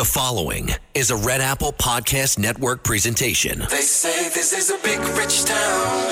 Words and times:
The 0.00 0.06
following 0.06 0.70
is 0.94 1.10
a 1.10 1.16
Red 1.16 1.42
Apple 1.42 1.74
Podcast 1.74 2.38
Network 2.38 2.82
presentation. 2.82 3.58
They 3.68 3.82
say 3.82 4.30
this 4.30 4.54
is 4.54 4.70
a 4.70 4.78
big 4.82 4.98
rich 4.98 5.44
town. 5.44 6.06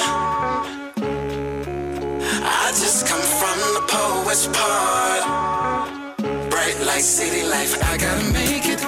I 2.45 2.69
just 2.69 3.07
come 3.07 3.23
from 3.23 3.59
the 3.73 3.81
poet's 3.89 4.47
part. 4.49 6.21
Bright 6.51 6.79
light, 6.85 7.01
city 7.01 7.49
life, 7.49 7.83
I 7.83 7.97
gotta 7.97 8.30
make 8.30 8.66
it. 8.66 8.85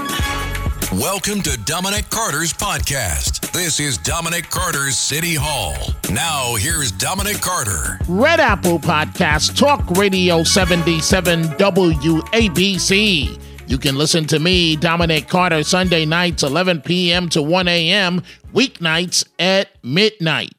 Welcome 0.92 1.40
to 1.44 1.58
Dominic 1.64 2.10
Carter's 2.10 2.52
podcast. 2.52 3.52
This 3.52 3.80
is 3.80 3.96
Dominic 3.96 4.50
Carter's 4.50 4.98
City 4.98 5.34
Hall. 5.34 5.76
Now, 6.12 6.56
here's 6.56 6.92
Dominic 6.92 7.40
Carter. 7.40 7.98
Red 8.06 8.38
Apple 8.38 8.78
Podcast, 8.78 9.56
Talk 9.56 9.92
Radio 9.92 10.42
77 10.42 11.44
WABC. 11.56 13.40
You 13.70 13.78
can 13.78 13.94
listen 13.94 14.24
to 14.26 14.40
me, 14.40 14.74
Dominic 14.74 15.28
Carter, 15.28 15.62
Sunday 15.62 16.04
nights, 16.04 16.42
11 16.42 16.80
p.m. 16.80 17.28
to 17.28 17.40
1 17.40 17.68
a.m., 17.68 18.20
weeknights 18.52 19.24
at 19.38 19.68
midnight. 19.84 20.50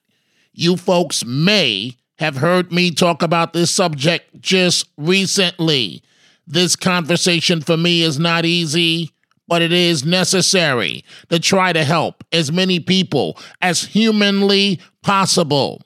You 0.53 0.77
folks 0.77 1.25
may 1.25 1.97
have 2.19 2.37
heard 2.37 2.71
me 2.71 2.89
talk 2.89 3.21
about 3.21 3.51
this 3.51 3.69
subject 3.69 4.39
just 4.39 4.87
recently. 4.95 6.01
This 6.47 6.77
conversation 6.77 7.59
for 7.59 7.75
me 7.75 8.01
is 8.01 8.17
not 8.17 8.45
easy, 8.45 9.11
but 9.45 9.61
it 9.61 9.73
is 9.73 10.05
necessary 10.05 11.03
to 11.27 11.37
try 11.37 11.73
to 11.73 11.83
help 11.83 12.23
as 12.31 12.49
many 12.49 12.79
people 12.79 13.37
as 13.59 13.83
humanly 13.83 14.79
possible. 15.03 15.81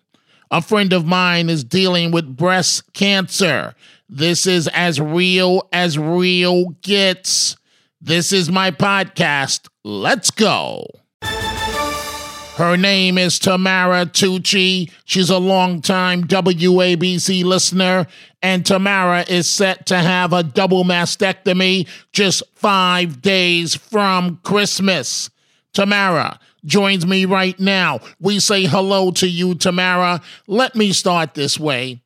A 0.55 0.61
friend 0.61 0.93
of 0.93 1.05
mine 1.05 1.49
is 1.49 1.65
dealing 1.65 2.11
with 2.11 2.37
breast 2.37 2.93
cancer. 2.93 3.75
This 4.07 4.47
is 4.47 4.69
as 4.69 5.01
real 5.01 5.67
as 5.73 5.99
real 5.99 6.69
gets. 6.81 7.57
This 7.99 8.31
is 8.31 8.49
my 8.49 8.71
podcast. 8.71 9.67
Let's 9.83 10.31
go. 10.31 10.87
Her 11.23 12.77
name 12.77 13.17
is 13.17 13.37
Tamara 13.37 14.05
Tucci. 14.05 14.89
She's 15.03 15.29
a 15.29 15.39
longtime 15.39 16.23
WABC 16.23 17.43
listener, 17.43 18.07
and 18.41 18.65
Tamara 18.65 19.25
is 19.27 19.49
set 19.49 19.85
to 19.87 19.97
have 19.97 20.31
a 20.31 20.41
double 20.41 20.85
mastectomy 20.85 21.85
just 22.13 22.43
five 22.55 23.21
days 23.21 23.75
from 23.75 24.39
Christmas. 24.41 25.29
Tamara 25.73 26.39
joins 26.65 27.05
me 27.05 27.25
right 27.25 27.59
now. 27.59 27.99
We 28.19 28.39
say 28.39 28.65
hello 28.65 29.11
to 29.11 29.27
you, 29.27 29.55
Tamara. 29.55 30.21
Let 30.47 30.75
me 30.75 30.91
start 30.91 31.33
this 31.33 31.59
way. 31.59 32.01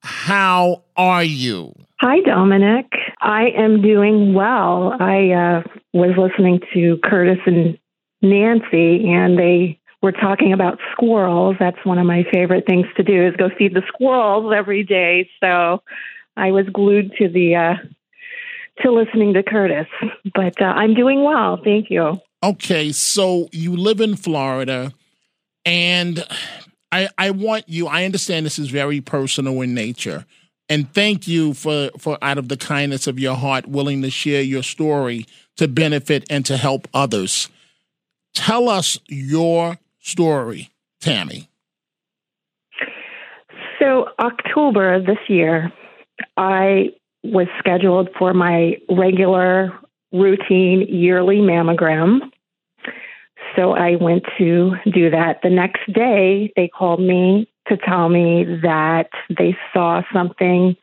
How 0.00 0.82
are 0.96 1.24
you? 1.24 1.74
Hi, 2.00 2.20
Dominic. 2.20 2.86
I 3.20 3.46
am 3.56 3.80
doing 3.80 4.34
well. 4.34 4.94
I 5.00 5.30
uh, 5.30 5.62
was 5.94 6.10
listening 6.18 6.60
to 6.74 6.98
Curtis 7.02 7.38
and 7.46 7.78
Nancy, 8.20 9.10
and 9.10 9.38
they 9.38 9.80
were 10.02 10.12
talking 10.12 10.52
about 10.52 10.78
squirrels. 10.92 11.56
That's 11.58 11.82
one 11.84 11.98
of 11.98 12.04
my 12.04 12.24
favorite 12.30 12.66
things 12.66 12.86
to 12.96 13.02
do 13.02 13.26
is 13.26 13.34
go 13.36 13.48
feed 13.56 13.74
the 13.74 13.82
squirrels 13.88 14.52
every 14.54 14.84
day. 14.84 15.30
So 15.40 15.82
I 16.36 16.50
was 16.50 16.66
glued 16.70 17.12
to 17.18 17.28
the 17.28 17.56
uh, 17.56 17.74
to 18.82 18.92
listening 18.92 19.32
to 19.34 19.42
Curtis. 19.42 19.86
But 20.34 20.60
uh, 20.60 20.66
I'm 20.66 20.94
doing 20.94 21.22
well. 21.22 21.58
Thank 21.64 21.90
you. 21.90 22.20
Okay, 22.44 22.92
so 22.92 23.48
you 23.52 23.74
live 23.74 24.02
in 24.02 24.16
Florida, 24.16 24.92
and 25.64 26.22
I 26.92 27.08
I 27.16 27.30
want 27.30 27.70
you. 27.70 27.86
I 27.86 28.04
understand 28.04 28.44
this 28.44 28.58
is 28.58 28.68
very 28.68 29.00
personal 29.00 29.62
in 29.62 29.72
nature, 29.72 30.26
and 30.68 30.92
thank 30.92 31.26
you 31.26 31.54
for 31.54 31.88
for 31.98 32.18
out 32.20 32.36
of 32.36 32.50
the 32.50 32.58
kindness 32.58 33.06
of 33.06 33.18
your 33.18 33.34
heart, 33.34 33.66
willing 33.66 34.02
to 34.02 34.10
share 34.10 34.42
your 34.42 34.62
story 34.62 35.24
to 35.56 35.66
benefit 35.66 36.26
and 36.28 36.44
to 36.44 36.58
help 36.58 36.86
others. 36.92 37.48
Tell 38.34 38.68
us 38.68 39.00
your 39.08 39.78
story, 40.00 40.68
Tammy. 41.00 41.48
So 43.80 44.08
October 44.18 45.00
this 45.00 45.16
year, 45.28 45.72
I 46.36 46.90
was 47.22 47.46
scheduled 47.58 48.10
for 48.18 48.34
my 48.34 48.74
regular 48.90 49.72
routine 50.12 50.86
yearly 50.90 51.38
mammogram. 51.38 52.20
So 53.56 53.72
I 53.72 53.96
went 53.96 54.24
to 54.38 54.72
do 54.92 55.10
that. 55.10 55.40
The 55.42 55.50
next 55.50 55.92
day, 55.92 56.52
they 56.56 56.68
called 56.68 57.00
me 57.00 57.48
to 57.68 57.76
tell 57.76 58.08
me 58.08 58.44
that 58.62 59.08
they 59.36 59.56
saw 59.72 60.02
something 60.12 60.76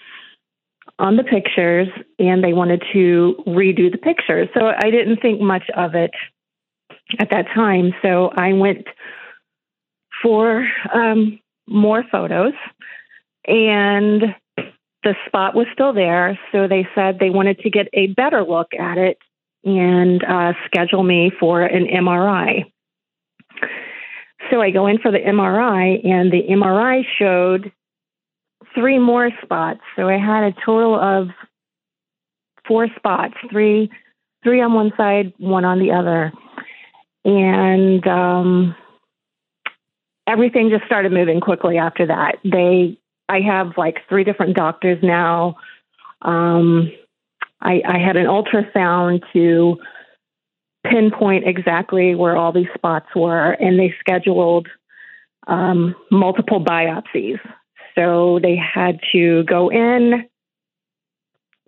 on 1.00 1.16
the 1.18 1.24
pictures 1.24 1.88
and 2.20 2.44
they 2.44 2.54
wanted 2.54 2.84
to 2.94 3.36
redo 3.48 3.92
the 3.92 3.98
pictures. 3.98 4.48
So 4.54 4.68
I 4.68 4.92
didn't 4.92 5.22
think 5.22 5.42
much 5.42 5.64
of 5.76 5.96
it 5.96 6.12
at 7.20 7.30
that 7.32 7.48
time. 7.54 7.94
So 8.02 8.32
I 8.36 8.54
went 8.54 8.88
for 10.22 10.68
um, 10.94 11.40
more 11.68 12.04
photos 12.12 12.54
and 13.48 14.36
the 15.04 15.16
spot 15.26 15.56
was 15.56 15.68
still 15.74 15.94
there. 15.94 16.40
So 16.52 16.68
they 16.68 16.88
said 16.94 17.18
they 17.20 17.32
wanted 17.32 17.60
to 17.60 17.70
get 17.70 17.88
a 17.94 18.08
better 18.08 18.44
look 18.44 18.74
at 18.80 18.98
it 18.98 19.18
and 19.64 20.24
uh, 20.24 20.54
schedule 20.66 21.04
me 21.04 21.32
for 21.40 21.62
an 21.62 21.86
MRI. 21.88 22.72
So 24.50 24.62
I 24.62 24.72
go 24.72 24.88
in 24.88 24.98
for 24.98 25.12
the 25.12 25.20
MRI, 25.20 26.06
and 26.06 26.32
the 26.32 26.44
MRI 26.50 27.04
showed 27.20 27.72
three 28.74 29.00
more 29.00 29.30
spots. 29.44 29.82
So 29.96 30.10
I 30.10 30.18
had 30.18 30.44
a 30.44 30.54
total 30.66 31.00
of 31.00 31.30
four 32.68 32.88
spots 32.98 33.36
three 33.50 33.90
three 34.44 34.62
on 34.62 34.74
one 34.74 34.92
side, 34.98 35.34
one 35.38 35.66
on 35.66 35.80
the 35.80 35.92
other. 35.92 36.32
And 37.24 38.06
um, 38.08 38.76
everything 40.28 40.70
just 40.70 40.86
started 40.86 41.12
moving 41.12 41.40
quickly 41.40 41.78
after 41.78 42.08
that. 42.08 42.38
They, 42.44 42.98
I 43.30 43.42
have 43.42 43.78
like 43.78 44.00
three 44.10 44.24
different 44.24 44.56
doctors 44.56 44.98
now. 45.04 45.58
Um, 46.22 46.92
I, 47.62 47.82
I 47.86 48.00
had 48.00 48.18
an 48.18 48.26
ultrasound 48.26 49.24
to 49.34 49.78
pinpoint 50.84 51.48
exactly 51.48 52.16
where 52.16 52.36
all 52.36 52.52
these 52.52 52.68
spots 52.74 53.08
were, 53.16 53.52
and 53.52 53.80
they 53.80 53.94
scheduled 54.00 54.68
um, 55.48 55.96
multiple 56.10 56.64
biopsies. 56.64 57.40
So 57.96 58.40
they 58.42 58.56
had 58.56 59.00
to 59.12 59.44
go 59.44 59.70
in, 59.70 60.26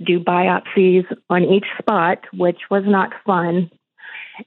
do 0.04 0.20
biopsies 0.20 1.06
on 1.30 1.44
each 1.44 1.66
spot, 1.80 2.20
which 2.34 2.60
was 2.72 2.84
not 2.86 3.12
fun. 3.25 3.70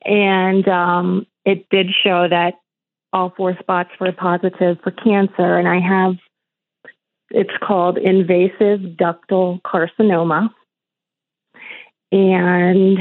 And 0.05 0.67
um, 0.69 1.27
it 1.45 1.69
did 1.71 1.89
show 2.05 2.27
that 2.29 2.55
all 3.13 3.33
four 3.37 3.57
spots 3.61 3.91
were 4.01 4.13
positive 4.13 4.79
for 4.83 4.91
cancer, 4.91 5.59
and 5.59 5.69
I 5.69 5.81
have 5.81 6.17
it's 7.31 7.57
called 7.63 7.99
invasive 7.99 8.81
ductal 8.97 9.61
carcinoma. 9.63 10.51
And 12.13 12.99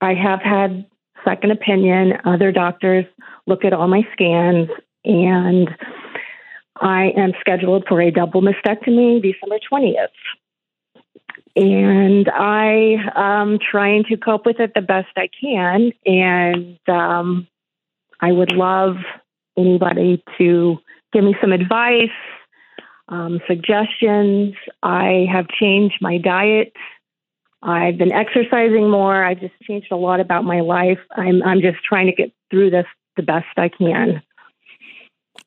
I 0.00 0.14
have 0.14 0.40
had 0.40 0.86
second 1.24 1.50
opinion. 1.50 2.14
Other 2.24 2.52
doctors 2.52 3.04
look 3.46 3.64
at 3.64 3.72
all 3.72 3.88
my 3.88 4.02
scans, 4.12 4.68
and 5.04 5.68
I 6.80 7.12
am 7.16 7.32
scheduled 7.40 7.84
for 7.88 8.00
a 8.00 8.10
double 8.10 8.42
mastectomy 8.42 9.22
December 9.22 9.58
20th. 9.70 10.08
And 11.56 12.28
I 12.30 12.96
am 13.16 13.58
trying 13.58 14.04
to 14.04 14.16
cope 14.16 14.46
with 14.46 14.60
it 14.60 14.72
the 14.74 14.80
best 14.80 15.08
I 15.16 15.28
can. 15.40 15.92
And 16.06 16.78
um, 16.88 17.46
I 18.20 18.32
would 18.32 18.52
love 18.52 18.96
anybody 19.58 20.22
to 20.38 20.78
give 21.12 21.24
me 21.24 21.34
some 21.40 21.52
advice, 21.52 22.08
um, 23.08 23.40
suggestions. 23.46 24.54
I 24.82 25.26
have 25.30 25.48
changed 25.48 25.96
my 26.00 26.18
diet 26.18 26.72
I've 27.62 27.98
been 27.98 28.12
exercising 28.12 28.88
more. 28.90 29.22
I've 29.22 29.40
just 29.40 29.54
changed 29.62 29.92
a 29.92 29.96
lot 29.96 30.20
about 30.20 30.44
my 30.44 30.60
life. 30.60 30.98
I'm 31.12 31.42
I'm 31.42 31.60
just 31.60 31.84
trying 31.84 32.06
to 32.06 32.12
get 32.12 32.32
through 32.50 32.70
this 32.70 32.86
the 33.16 33.22
best 33.22 33.46
I 33.56 33.68
can. 33.68 34.22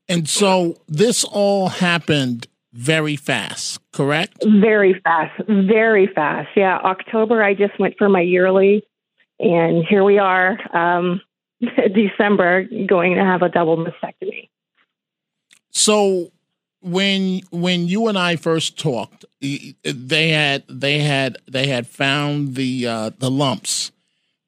And 0.08 0.28
so 0.28 0.78
this 0.88 1.24
all 1.24 1.70
happened 1.70 2.48
very 2.74 3.16
fast, 3.16 3.80
correct? 3.92 4.44
Very 4.46 5.00
fast, 5.04 5.42
very 5.48 6.08
fast. 6.08 6.50
Yeah, 6.56 6.78
October 6.78 7.44
I 7.44 7.54
just 7.54 7.80
went 7.80 7.96
for 7.98 8.10
my 8.10 8.22
yearly, 8.22 8.84
and 9.40 9.86
here 9.88 10.04
we 10.04 10.18
are, 10.18 10.58
um, 10.76 11.22
December, 11.60 12.68
going 12.88 13.16
to 13.16 13.24
have 13.24 13.42
a 13.42 13.50
double 13.50 13.78
mastectomy. 13.78 14.50
So 15.72 16.32
when 16.84 17.42
when 17.52 17.88
you 17.88 18.08
and 18.08 18.18
I 18.18 18.36
first 18.36 18.78
talked, 18.78 19.26
they 19.42 20.30
had 20.30 20.64
they 20.68 21.00
had 21.00 21.38
they 21.50 21.68
had 21.68 21.88
found 21.88 22.56
the 22.56 22.88
uh, 22.88 23.12
the 23.18 23.32
lumps, 23.32 23.92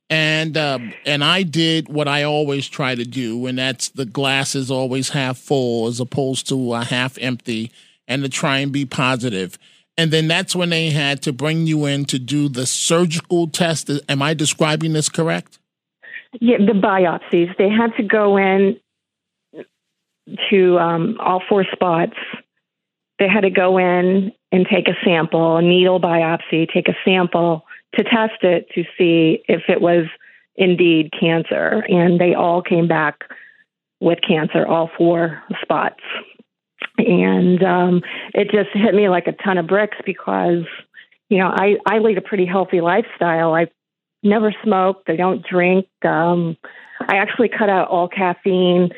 and 0.09 0.57
uh, 0.57 0.79
and 1.05 1.23
I 1.23 1.43
did 1.43 1.87
what 1.87 2.07
I 2.07 2.23
always 2.23 2.67
try 2.67 2.93
to 2.93 3.05
do, 3.05 3.47
and 3.47 3.57
that's 3.57 3.89
the 3.89 4.05
glass 4.05 4.53
is 4.53 4.69
always 4.69 5.09
half 5.09 5.37
full 5.37 5.87
as 5.87 5.99
opposed 5.99 6.47
to 6.49 6.73
uh, 6.73 6.83
half 6.83 7.17
empty, 7.19 7.71
and 8.07 8.21
to 8.23 8.29
try 8.29 8.59
and 8.59 8.71
be 8.71 8.85
positive. 8.85 9.57
And 9.97 10.11
then 10.11 10.27
that's 10.27 10.53
when 10.53 10.71
they 10.71 10.89
had 10.89 11.21
to 11.21 11.31
bring 11.31 11.67
you 11.67 11.85
in 11.85 12.03
to 12.05 12.19
do 12.19 12.49
the 12.49 12.65
surgical 12.65 13.47
test. 13.47 13.89
Am 14.09 14.21
I 14.21 14.33
describing 14.33 14.91
this 14.91 15.07
correct? 15.07 15.57
Yeah, 16.41 16.57
the 16.57 16.73
biopsies. 16.73 17.55
They 17.57 17.69
had 17.69 17.95
to 17.95 18.03
go 18.03 18.35
in 18.35 18.77
to 20.49 20.79
um, 20.79 21.17
all 21.19 21.41
four 21.47 21.65
spots. 21.71 22.15
They 23.19 23.27
had 23.27 23.41
to 23.41 23.49
go 23.49 23.77
in 23.77 24.31
and 24.51 24.67
take 24.69 24.87
a 24.87 24.95
sample, 25.03 25.57
a 25.57 25.61
needle 25.61 25.99
biopsy, 25.99 26.71
take 26.71 26.87
a 26.87 26.95
sample 27.05 27.65
to 27.95 28.03
test 28.03 28.41
it 28.41 28.67
to 28.75 28.83
see 28.97 29.43
if 29.47 29.63
it 29.69 29.81
was 29.81 30.05
indeed 30.55 31.11
cancer. 31.17 31.85
And 31.87 32.19
they 32.19 32.33
all 32.33 32.61
came 32.61 32.87
back 32.87 33.23
with 33.99 34.19
cancer, 34.27 34.65
all 34.65 34.89
four 34.97 35.43
spots. 35.61 36.01
And 36.97 37.63
um, 37.63 38.01
it 38.33 38.49
just 38.51 38.69
hit 38.73 38.93
me 38.93 39.09
like 39.09 39.27
a 39.27 39.31
ton 39.31 39.57
of 39.57 39.67
bricks 39.67 39.97
because, 40.05 40.63
you 41.29 41.37
know, 41.37 41.47
I, 41.47 41.77
I 41.85 41.99
lead 41.99 42.17
a 42.17 42.21
pretty 42.21 42.45
healthy 42.45 42.81
lifestyle. 42.81 43.53
I 43.53 43.67
never 44.23 44.53
smoked, 44.63 45.09
I 45.09 45.15
don't 45.15 45.45
drink. 45.45 45.87
Um, 46.03 46.57
I 47.01 47.17
actually 47.17 47.49
cut 47.49 47.69
out 47.69 47.89
all 47.89 48.07
caffeine, 48.07 48.89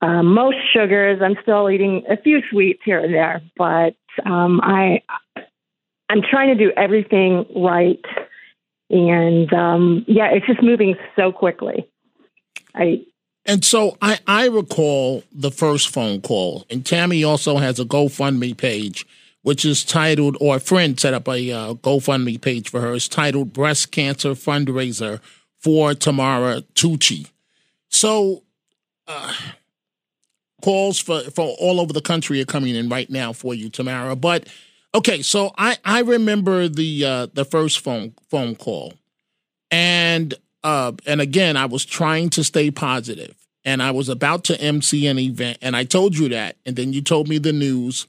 uh, 0.00 0.22
most 0.22 0.56
sugars. 0.72 1.20
I'm 1.22 1.36
still 1.42 1.70
eating 1.70 2.04
a 2.08 2.16
few 2.16 2.40
sweets 2.50 2.80
here 2.84 3.00
and 3.00 3.14
there, 3.14 3.42
but 3.56 3.96
um, 4.24 4.60
I 4.62 5.02
I'm 6.08 6.22
trying 6.22 6.56
to 6.56 6.64
do 6.64 6.72
everything 6.76 7.44
right 7.54 8.04
and 8.90 9.52
um, 9.52 10.04
yeah, 10.06 10.30
it's 10.32 10.46
just 10.46 10.62
moving 10.62 10.96
so 11.16 11.32
quickly. 11.32 11.88
I 12.74 13.04
and 13.44 13.64
so 13.64 13.96
I, 14.02 14.18
I 14.26 14.46
recall 14.46 15.22
the 15.32 15.50
first 15.50 15.88
phone 15.88 16.20
call, 16.20 16.64
and 16.70 16.84
Tammy 16.84 17.24
also 17.24 17.56
has 17.58 17.78
a 17.78 17.84
GoFundMe 17.84 18.56
page, 18.56 19.06
which 19.42 19.64
is 19.64 19.84
titled, 19.84 20.36
or 20.40 20.56
a 20.56 20.60
friend 20.60 20.98
set 20.98 21.14
up 21.14 21.28
a 21.28 21.50
uh, 21.50 21.74
GoFundMe 21.74 22.40
page 22.40 22.68
for 22.68 22.80
her. 22.80 22.94
It's 22.94 23.08
titled 23.08 23.52
Breast 23.52 23.90
Cancer 23.90 24.30
Fundraiser 24.30 25.20
for 25.58 25.94
Tamara 25.94 26.62
Tucci. 26.74 27.30
So, 27.88 28.42
uh, 29.06 29.34
calls 30.62 30.98
for, 30.98 31.20
for 31.22 31.54
all 31.58 31.80
over 31.80 31.92
the 31.92 32.00
country 32.00 32.40
are 32.40 32.46
coming 32.46 32.74
in 32.74 32.88
right 32.88 33.08
now 33.08 33.32
for 33.32 33.54
you, 33.54 33.68
Tamara. 33.70 34.16
But 34.16 34.48
Okay, 34.94 35.22
so 35.22 35.52
I 35.58 35.76
I 35.84 36.00
remember 36.00 36.66
the 36.66 37.04
uh, 37.04 37.26
the 37.32 37.44
first 37.44 37.80
phone 37.80 38.14
phone 38.30 38.56
call, 38.56 38.94
and 39.70 40.32
uh, 40.64 40.92
and 41.06 41.20
again 41.20 41.56
I 41.56 41.66
was 41.66 41.84
trying 41.84 42.30
to 42.30 42.44
stay 42.44 42.70
positive, 42.70 43.34
and 43.64 43.82
I 43.82 43.90
was 43.90 44.08
about 44.08 44.44
to 44.44 44.60
MC 44.60 45.06
an 45.06 45.18
event, 45.18 45.58
and 45.60 45.76
I 45.76 45.84
told 45.84 46.16
you 46.16 46.30
that, 46.30 46.56
and 46.64 46.74
then 46.74 46.94
you 46.94 47.02
told 47.02 47.28
me 47.28 47.36
the 47.36 47.52
news, 47.52 48.06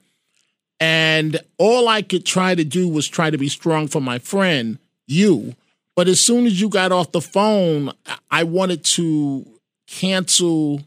and 0.80 1.40
all 1.58 1.90
I 1.90 2.02
could 2.02 2.26
try 2.26 2.56
to 2.56 2.64
do 2.64 2.88
was 2.88 3.10
try 3.10 3.30
to 3.30 3.38
be 3.38 3.50
strong 3.50 3.88
for 3.88 4.02
my 4.02 4.18
friend 4.18 4.80
you, 5.06 5.56
but 5.98 6.08
as 6.08 6.22
soon 6.22 6.46
as 6.46 6.62
you 6.62 6.70
got 6.70 6.94
off 6.94 7.12
the 7.12 7.22
phone, 7.22 7.92
I 8.32 8.46
wanted 8.46 8.86
to 8.86 9.46
cancel 9.86 10.82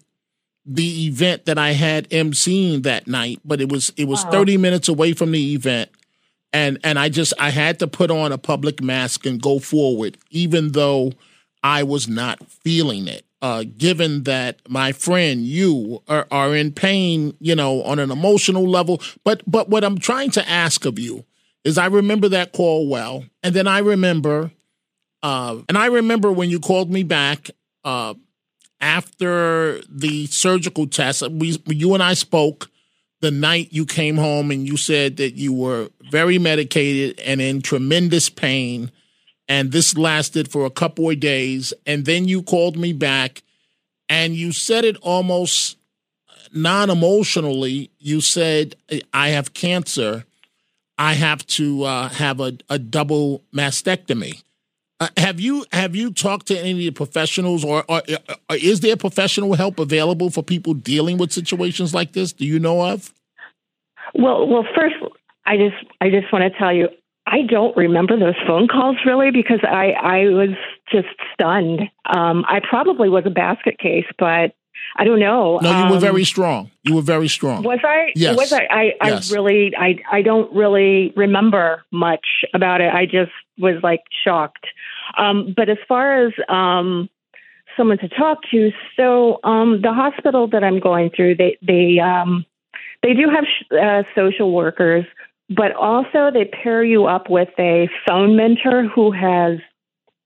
the 0.65 1.07
event 1.07 1.47
that 1.47 1.59
I 1.59 1.73
had 1.73 2.09
emceeing 2.11 2.83
that 2.85 3.07
night, 3.07 3.41
but 3.45 3.61
it 3.61 3.71
was 3.71 3.93
it 3.97 4.07
was 4.07 4.25
30 4.25 4.57
minutes 4.57 4.89
away 4.89 5.13
from 5.13 5.33
the 5.33 5.55
event. 5.55 5.91
And 6.53 6.79
and 6.85 6.99
I 6.99 7.09
just 7.09 7.33
I 7.39 7.51
had 7.51 7.79
to 7.81 7.87
put 7.87 8.11
on 8.11 8.33
a 8.33 8.39
public 8.39 8.83
mask 8.83 9.27
and 9.27 9.41
go 9.41 9.59
forward, 9.59 10.19
even 10.31 10.73
though 10.73 11.13
I 11.63 11.83
was 11.83 12.09
not 12.09 12.47
feeling 12.51 13.09
it. 13.09 13.25
Uh, 13.41 13.65
given 13.77 14.23
that 14.23 14.61
my 14.69 14.93
friend 14.93 15.45
you 15.45 16.01
are, 16.07 16.29
are 16.31 16.55
in 16.55 16.71
pain, 16.71 17.37
you 17.41 17.57
know, 17.57 17.83
on 17.83 17.99
an 17.99 18.13
emotional 18.13 18.69
level. 18.69 19.01
But 19.25 19.43
but 19.51 19.69
what 19.69 19.83
I'm 19.83 19.99
trying 19.99 20.31
to 20.33 20.49
ask 20.49 20.85
of 20.85 20.97
you 20.97 21.25
is 21.65 21.77
I 21.77 21.87
remember 21.87 22.29
that 22.29 22.53
call 22.53 22.89
well. 22.89 23.25
And 23.43 23.53
then 23.53 23.67
I 23.67 23.79
remember 23.79 24.53
uh, 25.23 25.59
and 25.69 25.79
I 25.79 25.87
remember 25.87 26.33
when 26.33 26.51
you 26.51 26.61
called 26.61 26.91
me 26.91 27.03
back 27.03 27.51
uh, 27.85 28.15
after 28.83 29.81
the 29.89 30.27
surgical 30.27 30.87
test, 30.87 31.27
we 31.31 31.57
you 31.69 31.95
and 31.95 32.03
I 32.03 32.15
spoke 32.15 32.69
the 33.21 33.31
night 33.31 33.69
you 33.71 33.87
came 33.87 34.17
home 34.17 34.51
and 34.51 34.67
you 34.67 34.77
said 34.77 35.17
that 35.19 35.35
you 35.35 35.53
were 35.53 35.89
very 36.11 36.39
medicated 36.39 37.21
and 37.21 37.41
in 37.41 37.63
tremendous 37.63 38.29
pain 38.29 38.91
and 39.49 39.71
this 39.71 39.97
lasted 39.97 40.51
for 40.51 40.67
a 40.67 40.71
couple 40.71 41.09
of 41.09 41.21
days 41.21 41.73
and 41.87 42.05
then 42.05 42.27
you 42.27 42.43
called 42.43 42.77
me 42.77 42.93
back 42.93 43.43
and 44.09 44.35
you 44.35 44.51
said 44.51 44.85
it 44.85 44.97
almost 44.97 45.79
non-emotionally. 46.53 47.91
You 47.99 48.21
said 48.21 48.75
i 49.15 49.29
have 49.29 49.55
cancer. 49.55 50.25
I 50.99 51.15
have 51.15 51.47
to 51.47 51.85
uh, 51.85 52.09
have 52.11 52.41
a, 52.41 52.59
a 52.69 52.79
double 52.79 53.43
mastectomy 53.55 54.43
uh, 55.03 55.09
have 55.17 55.41
you 55.41 55.65
have 55.73 55.97
you 55.97 56.13
talked 56.13 56.47
to 56.47 56.59
any 56.59 56.71
of 56.71 56.79
the 56.79 56.91
professionals, 56.91 57.65
or, 57.65 57.85
or, 57.89 58.03
or, 58.49 58.57
is 58.57 58.81
there 58.81 58.97
professional 58.97 59.55
help 59.55 59.81
available 59.81 60.31
for 60.31 60.43
people 60.45 60.75
dealing 60.75 61.19
with 61.19 61.33
situations 61.33 61.93
like 61.93 62.13
this? 62.13 62.33
Do 62.33 62.45
you 62.45 62.61
know 62.61 62.87
of? 62.87 63.13
Well, 64.15 64.47
well, 64.47 64.65
first, 64.77 64.95
I 65.45 65.57
just 65.57 65.75
I 66.01 66.11
just 66.11 66.33
want 66.33 66.45
to 66.45 66.57
tell 66.57 66.73
you, 66.73 66.89
I 67.27 67.43
don't 67.43 67.77
remember 67.77 68.17
those 68.17 68.37
phone 68.47 68.69
calls 68.69 68.97
really 69.05 69.33
because 69.33 69.61
I 69.65 69.91
I 69.91 70.19
was 70.29 70.51
just 70.93 71.09
stunned. 71.35 71.81
Um, 72.07 72.45
I 72.47 72.61
probably 72.61 73.09
was 73.09 73.25
a 73.27 73.31
basket 73.31 73.79
case, 73.81 74.07
but 74.21 74.55
I 74.97 75.05
don't 75.05 75.21
know. 75.21 75.59
No, 75.63 75.71
you 75.71 75.85
um, 75.85 75.91
were 75.91 75.99
very 75.99 76.25
strong. 76.25 76.71
You 76.83 76.97
were 76.97 77.03
very 77.03 77.29
strong. 77.29 77.63
Was 77.63 77.81
I? 77.83 78.13
Yes. 78.15 78.37
Was 78.37 78.53
I? 78.53 78.67
I, 78.71 79.09
yes. 79.09 79.33
I 79.33 79.35
really, 79.35 79.73
I, 79.77 79.97
I 80.11 80.23
don't 80.23 80.55
really 80.55 81.13
remember 81.17 81.83
much 81.91 82.27
about 82.53 82.81
it. 82.81 82.93
I 82.93 83.07
just 83.07 83.33
was 83.59 83.77
like 83.83 84.01
shocked. 84.25 84.67
Um, 85.19 85.55
but 85.57 85.69
as 85.69 85.79
far 85.89 86.27
as 86.27 86.33
um, 86.49 87.09
someone 87.77 87.99
to 87.99 88.09
talk 88.09 88.39
to, 88.51 88.71
so 88.97 89.41
um, 89.45 89.81
the 89.83 89.93
hospital 89.93 90.47
that 90.49 90.65
I'm 90.65 90.81
going 90.81 91.11
through, 91.15 91.37
they 91.37 91.59
they 91.63 91.99
um, 91.99 92.45
they 93.03 93.15
do 93.15 93.29
have 93.29 93.45
sh- 93.45 93.75
uh, 93.75 94.03
social 94.15 94.53
workers, 94.53 95.05
but 95.49 95.73
also 95.73 96.31
they 96.33 96.45
pair 96.45 96.85
you 96.85 97.07
up 97.07 97.29
with 97.29 97.49
a 97.59 97.89
phone 98.07 98.37
mentor 98.37 98.85
who 98.89 99.11
has 99.13 99.59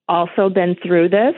also 0.09 0.49
been 0.49 0.77
through 0.83 1.09
this. 1.09 1.35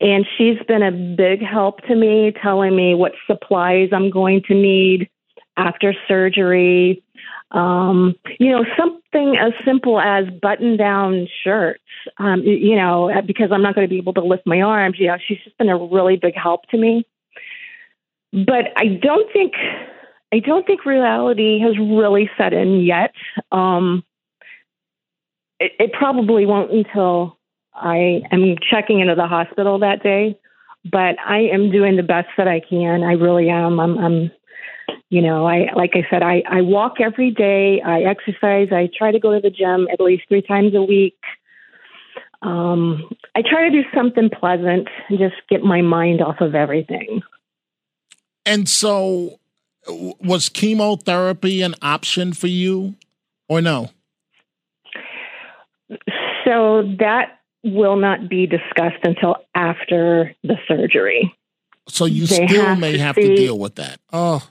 And 0.00 0.26
she's 0.36 0.58
been 0.66 0.82
a 0.82 0.90
big 0.90 1.42
help 1.42 1.80
to 1.82 1.94
me, 1.94 2.32
telling 2.42 2.74
me 2.74 2.94
what 2.94 3.12
supplies 3.26 3.90
I'm 3.92 4.10
going 4.10 4.42
to 4.48 4.54
need 4.54 5.08
after 5.56 5.94
surgery, 6.08 7.02
um, 7.52 8.14
you 8.40 8.50
know, 8.50 8.64
something 8.78 9.36
as 9.38 9.52
simple 9.64 10.00
as 10.00 10.24
button 10.40 10.76
down 10.76 11.28
shirts, 11.44 11.82
um, 12.18 12.42
you 12.42 12.76
know, 12.76 13.10
uh, 13.10 13.20
because 13.20 13.50
I'm 13.52 13.62
not 13.62 13.74
going 13.74 13.86
to 13.86 13.90
be 13.90 13.98
able 13.98 14.14
to 14.14 14.22
lift 14.24 14.46
my 14.46 14.62
arms. 14.62 14.96
You 14.98 15.08
know, 15.08 15.18
she's 15.26 15.38
just 15.44 15.56
been 15.58 15.68
a 15.68 15.76
really 15.76 16.16
big 16.16 16.34
help 16.34 16.66
to 16.70 16.78
me. 16.78 17.06
But 18.32 18.72
I 18.76 18.98
don't 19.02 19.30
think, 19.32 19.52
I 20.32 20.38
don't 20.38 20.66
think 20.66 20.86
reality 20.86 21.60
has 21.60 21.76
really 21.78 22.30
set 22.38 22.54
in 22.54 22.80
yet. 22.80 23.12
Um, 23.50 24.02
it, 25.60 25.72
it 25.78 25.92
probably 25.92 26.46
won't 26.46 26.72
until 26.72 27.38
I 27.74 28.22
am 28.32 28.56
checking 28.70 29.00
into 29.00 29.14
the 29.14 29.26
hospital 29.26 29.78
that 29.80 30.02
day. 30.02 30.38
But 30.90 31.16
I 31.24 31.40
am 31.52 31.70
doing 31.70 31.96
the 31.96 32.02
best 32.02 32.28
that 32.38 32.48
I 32.48 32.60
can. 32.60 33.02
I 33.04 33.12
really 33.12 33.50
am. 33.50 33.78
I'm, 33.78 33.98
I'm 33.98 34.30
you 35.12 35.20
know, 35.20 35.46
I 35.46 35.66
like 35.76 35.90
I 35.92 36.06
said, 36.08 36.22
I, 36.22 36.42
I 36.48 36.62
walk 36.62 36.94
every 36.98 37.30
day, 37.30 37.82
I 37.84 38.00
exercise, 38.00 38.68
I 38.72 38.88
try 38.96 39.12
to 39.12 39.20
go 39.20 39.34
to 39.34 39.40
the 39.40 39.50
gym 39.50 39.86
at 39.92 40.00
least 40.00 40.22
three 40.26 40.40
times 40.40 40.74
a 40.74 40.80
week. 40.80 41.18
Um, 42.40 43.10
I 43.36 43.42
try 43.42 43.68
to 43.68 43.70
do 43.70 43.86
something 43.94 44.30
pleasant 44.30 44.88
and 45.10 45.18
just 45.18 45.34
get 45.50 45.62
my 45.62 45.82
mind 45.82 46.22
off 46.22 46.40
of 46.40 46.54
everything. 46.54 47.20
And 48.46 48.66
so, 48.66 49.38
was 49.86 50.48
chemotherapy 50.48 51.60
an 51.60 51.74
option 51.82 52.32
for 52.32 52.46
you, 52.46 52.94
or 53.50 53.60
no? 53.60 53.90
So 56.46 56.84
that 57.00 57.40
will 57.62 57.96
not 57.96 58.30
be 58.30 58.46
discussed 58.46 59.04
until 59.04 59.36
after 59.54 60.34
the 60.42 60.56
surgery. 60.66 61.36
So 61.86 62.06
you 62.06 62.26
they 62.26 62.46
still 62.46 62.76
may 62.76 62.92
to 62.92 62.98
have 62.98 63.16
see, 63.16 63.22
to 63.28 63.36
deal 63.36 63.58
with 63.58 63.74
that. 63.74 64.00
Oh, 64.10 64.48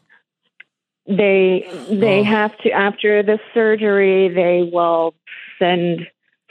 they 1.08 1.68
they 1.90 2.20
oh. 2.20 2.24
have 2.24 2.58
to 2.60 2.72
after 2.72 3.24
the 3.24 3.40
surgery 3.54 4.30
they 4.30 4.70
will 4.72 5.16
send 5.58 6.08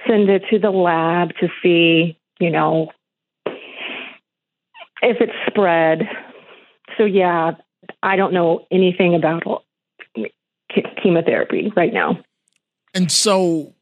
send 0.07 0.29
it 0.29 0.43
to 0.51 0.59
the 0.59 0.71
lab 0.71 1.31
to 1.41 1.49
see 1.63 2.19
you 2.39 2.51
know 2.51 2.91
if 5.03 5.17
it's 5.21 5.33
spread. 5.47 6.03
So 6.99 7.05
yeah 7.05 7.53
i 8.03 8.17
don't 8.17 8.33
know 8.33 8.67
anything 8.71 9.15
about 9.15 9.65
chemotherapy 11.03 11.73
right 11.77 11.93
now. 11.93 12.19
And 12.95 13.11
so 13.11 13.75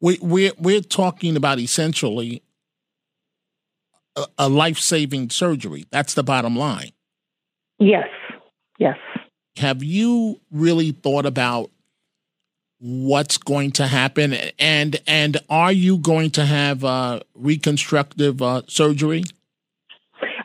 we 0.00 0.18
we're, 0.20 0.52
we're 0.58 0.80
talking 0.80 1.36
about 1.36 1.58
essentially 1.58 2.42
a, 4.16 4.26
a 4.38 4.48
life-saving 4.48 5.30
surgery. 5.30 5.86
That's 5.90 6.14
the 6.14 6.22
bottom 6.22 6.56
line. 6.56 6.92
Yes. 7.78 8.08
Yes 8.78 8.96
have 9.56 9.82
you 9.82 10.40
really 10.50 10.92
thought 10.92 11.26
about 11.26 11.70
what's 12.80 13.36
going 13.36 13.72
to 13.72 13.86
happen, 13.86 14.34
and 14.58 15.00
and 15.06 15.38
are 15.48 15.72
you 15.72 15.98
going 15.98 16.30
to 16.30 16.46
have 16.46 16.84
uh, 16.84 17.20
reconstructive 17.34 18.40
uh, 18.40 18.62
surgery? 18.66 19.24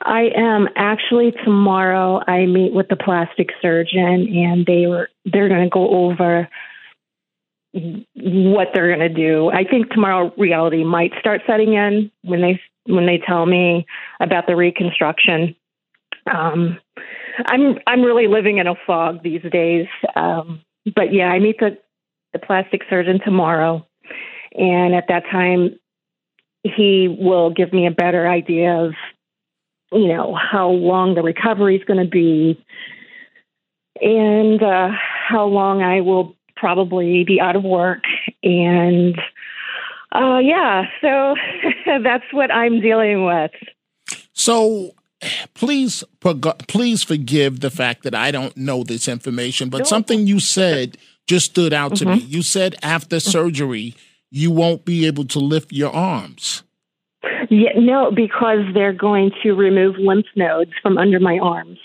I 0.02 0.30
am 0.36 0.68
actually 0.76 1.32
tomorrow. 1.44 2.22
I 2.28 2.46
meet 2.46 2.74
with 2.74 2.90
the 2.90 2.96
plastic 2.96 3.50
surgeon, 3.62 4.28
and 4.36 4.66
they 4.66 4.86
were 4.88 5.10
they're 5.26 5.50
going 5.50 5.64
to 5.64 5.70
go 5.70 5.90
over 5.90 6.50
what 7.74 8.70
they're 8.74 8.96
going 8.96 9.00
to 9.00 9.10
do. 9.10 9.50
I 9.50 9.66
think 9.66 9.90
tomorrow 9.90 10.34
reality 10.38 10.84
might 10.84 11.12
start 11.20 11.42
setting 11.48 11.74
in 11.74 12.12
when 12.24 12.42
they 12.42 12.62
when 12.86 13.06
they 13.06 13.18
tell 13.26 13.46
me 13.46 13.86
about 14.20 14.48
the 14.48 14.56
reconstruction. 14.56 15.56
Um, 16.32 16.80
I'm 17.46 17.80
I'm 17.88 18.02
really 18.02 18.28
living 18.28 18.58
in 18.58 18.68
a 18.68 18.76
fog 18.88 19.24
these 19.24 19.42
days. 19.52 19.88
Um, 20.16 20.62
but 20.96 21.14
yeah, 21.14 21.28
I 21.28 21.40
meet 21.40 21.60
the 21.60 21.78
the 22.34 22.40
plastic 22.40 22.82
surgeon 22.90 23.20
tomorrow, 23.24 23.86
and 24.54 24.94
at 24.94 25.06
that 25.08 25.24
time, 25.32 25.80
he 26.64 27.08
will 27.08 27.50
give 27.50 27.74
me 27.74 27.88
a 27.88 27.92
better 27.92 28.28
idea 28.28 28.74
of 28.74 28.94
you 29.92 30.08
know 30.08 30.36
how 30.36 30.70
long 30.70 31.16
the 31.16 31.22
recovery 31.22 31.76
is 31.78 31.84
going 31.86 32.04
to 32.04 32.10
be, 32.10 32.64
and 34.02 34.62
uh, 34.62 34.90
how 35.28 35.46
long 35.46 35.82
I 35.82 36.02
will 36.02 36.36
probably 36.56 37.24
be 37.24 37.40
out 37.42 37.56
of 37.56 37.64
work. 37.64 38.04
And 38.44 39.20
uh, 40.12 40.40
yeah 40.40 40.86
so 41.02 41.36
that's 42.04 42.24
what 42.32 42.52
i'm 42.52 42.80
dealing 42.80 43.26
with. 43.26 43.52
So 44.34 44.95
please 45.54 46.04
please 46.68 47.04
forgive 47.04 47.60
the 47.60 47.70
fact 47.70 48.04
that 48.04 48.16
i 48.16 48.32
don't 48.32 48.56
know 48.58 48.84
this 48.84 49.08
information 49.08 49.70
but 49.70 49.80
no. 49.80 49.84
something 49.84 50.28
you 50.28 50.40
said 50.40 50.98
just 51.28 51.48
stood 51.48 51.74
out 51.74 51.96
to 51.96 52.06
mm-hmm. 52.06 52.20
me 52.20 52.26
you 52.26 52.42
said 52.42 52.76
after 52.82 53.18
mm-hmm. 53.18 53.30
surgery 53.30 53.96
you 54.32 54.52
won't 54.52 54.86
be 54.86 55.06
able 55.06 55.26
to 55.26 55.40
lift 55.40 55.72
your 55.72 55.94
arms 55.94 56.64
yeah, 57.50 57.70
no 57.76 58.12
because 58.12 58.60
they're 58.74 58.94
going 58.94 59.32
to 59.44 59.54
remove 59.54 59.96
lymph 59.98 60.26
nodes 60.36 60.72
from 60.82 60.98
under 60.98 61.20
my 61.20 61.38
arms 61.40 61.80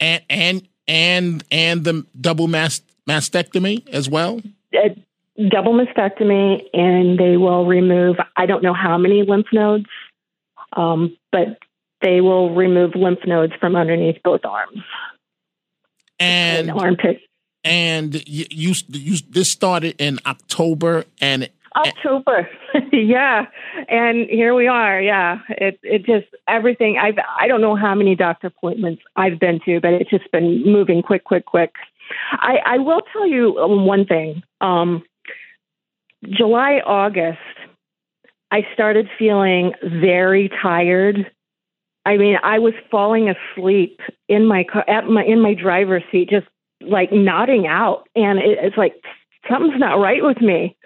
and 0.00 0.22
and 0.28 0.68
and 0.88 1.44
and 1.50 1.84
the 1.84 2.06
double 2.20 2.48
mast- 2.48 2.84
mastectomy 3.08 3.88
as 3.88 4.08
well? 4.08 4.40
Uh, 4.74 4.88
double 5.50 5.74
mastectomy, 5.74 6.62
and 6.72 7.18
they 7.18 7.36
will 7.36 7.66
remove. 7.66 8.16
I 8.36 8.46
don't 8.46 8.62
know 8.62 8.74
how 8.74 8.98
many 8.98 9.22
lymph 9.22 9.46
nodes, 9.52 9.86
um, 10.72 11.16
but 11.36 11.58
they 12.02 12.20
will 12.20 12.54
remove 12.54 12.94
lymph 12.94 13.20
nodes 13.26 13.52
from 13.60 13.76
underneath 13.76 14.22
both 14.22 14.44
arms 14.44 14.82
and, 16.18 16.70
and 16.70 16.78
armpit. 16.78 17.20
And 17.64 18.14
you, 18.28 18.46
you, 18.50 18.74
you, 18.88 19.16
this 19.28 19.50
started 19.50 19.96
in 19.98 20.18
October, 20.24 21.04
and 21.20 21.50
October. 21.74 22.48
yeah. 22.92 23.46
And 23.88 24.28
here 24.30 24.54
we 24.54 24.68
are. 24.68 25.00
Yeah. 25.00 25.40
It 25.48 25.80
it 25.82 26.06
just 26.06 26.26
everything 26.46 26.96
I've 26.96 27.18
I 27.40 27.48
don't 27.48 27.60
know 27.60 27.74
how 27.74 27.94
many 27.94 28.14
doctor 28.14 28.46
appointments 28.46 29.02
I've 29.16 29.40
been 29.40 29.60
to, 29.66 29.80
but 29.80 29.94
it's 29.94 30.10
just 30.10 30.30
been 30.30 30.62
moving 30.64 31.02
quick, 31.02 31.24
quick, 31.24 31.44
quick. 31.44 31.72
I, 32.32 32.58
I 32.64 32.78
will 32.78 33.02
tell 33.12 33.26
you 33.26 33.56
one 33.58 34.06
thing. 34.06 34.44
Um, 34.60 35.02
July, 36.24 36.80
August, 36.86 37.38
I 38.50 38.66
started 38.72 39.08
feeling 39.18 39.72
very 39.82 40.48
tired. 40.62 41.30
I 42.04 42.16
mean, 42.16 42.36
I 42.42 42.58
was 42.58 42.74
falling 42.90 43.28
asleep 43.28 44.00
in 44.28 44.46
my 44.46 44.64
car 44.64 44.84
at 44.88 45.08
my 45.08 45.24
in 45.24 45.40
my 45.40 45.54
driver's 45.54 46.04
seat, 46.12 46.30
just 46.30 46.46
like 46.80 47.10
nodding 47.12 47.66
out, 47.66 48.08
and 48.14 48.38
it, 48.38 48.58
it's 48.62 48.76
like 48.76 48.94
something's 49.50 49.80
not 49.80 49.98
right 50.00 50.22
with 50.22 50.40
me. 50.40 50.76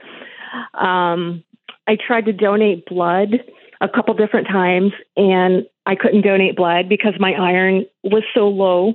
Um, 0.75 1.45
I 1.87 1.97
tried 1.97 2.27
to 2.27 2.33
donate 2.33 2.87
blood 2.87 3.45
a 3.81 3.89
couple 3.89 4.15
different 4.15 4.47
times, 4.47 4.93
and 5.17 5.67
I 5.87 5.95
couldn't 5.95 6.23
donate 6.23 6.57
blood 6.57 6.89
because 6.89 7.15
my 7.19 7.33
iron 7.33 7.87
was 8.03 8.23
so 8.35 8.49
low. 8.49 8.95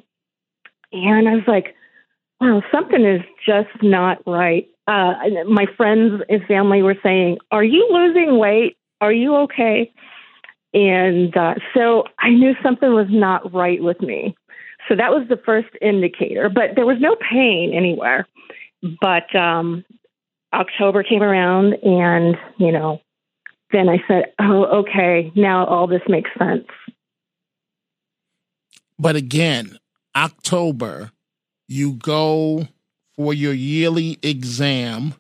And 0.91 1.27
I 1.27 1.36
was 1.36 1.43
like, 1.48 1.75
wow, 2.39 2.62
something 2.72 3.03
is 3.03 3.22
just 3.45 3.84
not 3.84 4.19
right. 4.25 4.67
Uh, 4.88 5.13
my 5.48 5.65
friends 5.77 6.22
and 6.30 6.44
family 6.46 6.82
were 6.82 6.98
saying, 7.01 7.38
Are 7.51 7.63
you 7.63 7.88
losing 7.92 8.38
weight? 8.38 8.77
Are 9.01 9.12
you 9.12 9.36
okay? 9.36 9.92
And 10.74 11.36
uh, 11.36 11.56
so 11.74 12.04
I 12.20 12.30
knew 12.30 12.54
something 12.62 12.94
was 12.94 13.08
not 13.10 13.54
right 13.54 13.82
with 13.82 14.01
me. 14.01 14.36
So 14.88 14.96
that 14.96 15.12
was 15.12 15.27
the 15.30 15.38
first 15.38 15.70
indicator, 15.82 16.50
but 16.50 16.75
there 16.75 16.86
was 16.86 16.98
no 17.00 17.15
pain 17.15 17.74
anywhere. 17.74 18.27
But 19.01 19.34
um, 19.36 19.84
October 20.54 21.01
came 21.01 21.24
around, 21.24 21.74
and 21.82 22.36
you 22.58 22.72
know, 22.72 23.01
then 23.72 23.89
I 23.89 23.98
said, 24.08 24.34
"Oh, 24.39 24.82
okay, 24.82 25.32
now 25.36 25.65
all 25.65 25.88
this 25.88 26.04
makes 26.08 26.30
sense." 26.38 26.68
But 29.00 29.15
again, 29.15 29.80
October, 30.15 31.12
you 31.68 31.94
go 31.94 32.68
for 33.17 33.34
your 33.34 33.53
yearly 33.53 34.19
exam, 34.22 35.15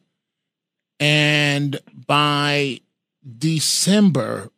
and 0.99 1.79
by 2.07 2.79
December, 3.37 4.49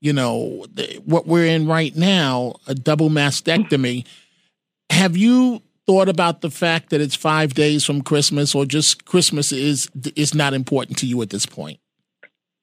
you 0.00 0.12
know, 0.12 0.66
what 1.04 1.26
we're 1.26 1.46
in 1.46 1.66
right 1.66 1.94
now, 1.94 2.54
a 2.66 2.74
double 2.74 3.10
mastectomy. 3.10 4.06
Have 4.90 5.16
you 5.16 5.62
thought 5.86 6.08
about 6.08 6.40
the 6.40 6.50
fact 6.50 6.90
that 6.90 7.00
it's 7.00 7.14
five 7.14 7.54
days 7.54 7.84
from 7.84 8.02
Christmas, 8.02 8.54
or 8.54 8.64
just 8.64 9.04
Christmas 9.04 9.52
is 9.52 9.90
is 10.16 10.34
not 10.34 10.54
important 10.54 10.98
to 10.98 11.06
you 11.06 11.20
at 11.22 11.30
this 11.30 11.46
point? 11.46 11.78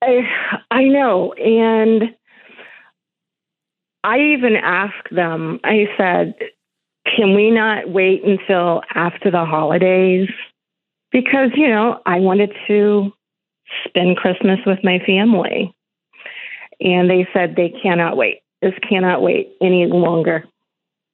I 0.02 0.22
I 0.72 0.84
know, 0.84 1.34
and 1.34 2.16
I 4.04 4.20
even 4.20 4.56
asked 4.56 5.10
them. 5.12 5.60
I 5.64 5.88
said, 5.98 6.36
"Can 7.16 7.36
we 7.36 7.52
not 7.52 7.90
wait 7.90 8.24
until 8.24 8.82
after 8.94 9.32
the 9.32 9.46
holidays?" 9.46 10.30
Because 11.12 11.52
you 11.56 11.68
know, 11.68 12.02
I 12.06 12.20
wanted 12.20 12.52
to 12.68 13.14
spend 13.86 14.18
Christmas 14.18 14.60
with 14.66 14.80
my 14.84 15.00
family, 15.06 15.74
and 16.80 17.10
they 17.10 17.28
said 17.34 17.56
they 17.56 17.70
cannot 17.70 18.18
wait. 18.18 18.42
This 18.62 18.74
cannot 18.88 19.22
wait 19.22 19.50
any 19.62 19.86
longer 19.86 20.46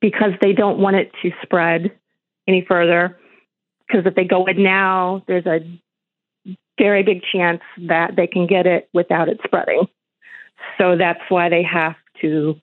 because 0.01 0.31
they 0.41 0.53
don't 0.53 0.79
want 0.79 0.95
it 0.95 1.11
to 1.21 1.31
spread 1.41 1.91
any 2.47 2.65
further. 2.67 3.17
Because 3.87 4.05
if 4.05 4.15
they 4.15 4.25
go 4.25 4.45
in 4.45 4.63
now, 4.63 5.23
there's 5.27 5.45
a 5.45 5.59
very 6.77 7.03
big 7.03 7.21
chance 7.31 7.61
that 7.77 8.15
they 8.15 8.27
can 8.27 8.47
get 8.47 8.65
it 8.65 8.89
without 8.93 9.29
it 9.29 9.39
spreading. 9.43 9.87
So 10.77 10.97
that's 10.97 11.21
why 11.29 11.49
they 11.49 11.63
have 11.63 11.95
to 12.21 12.59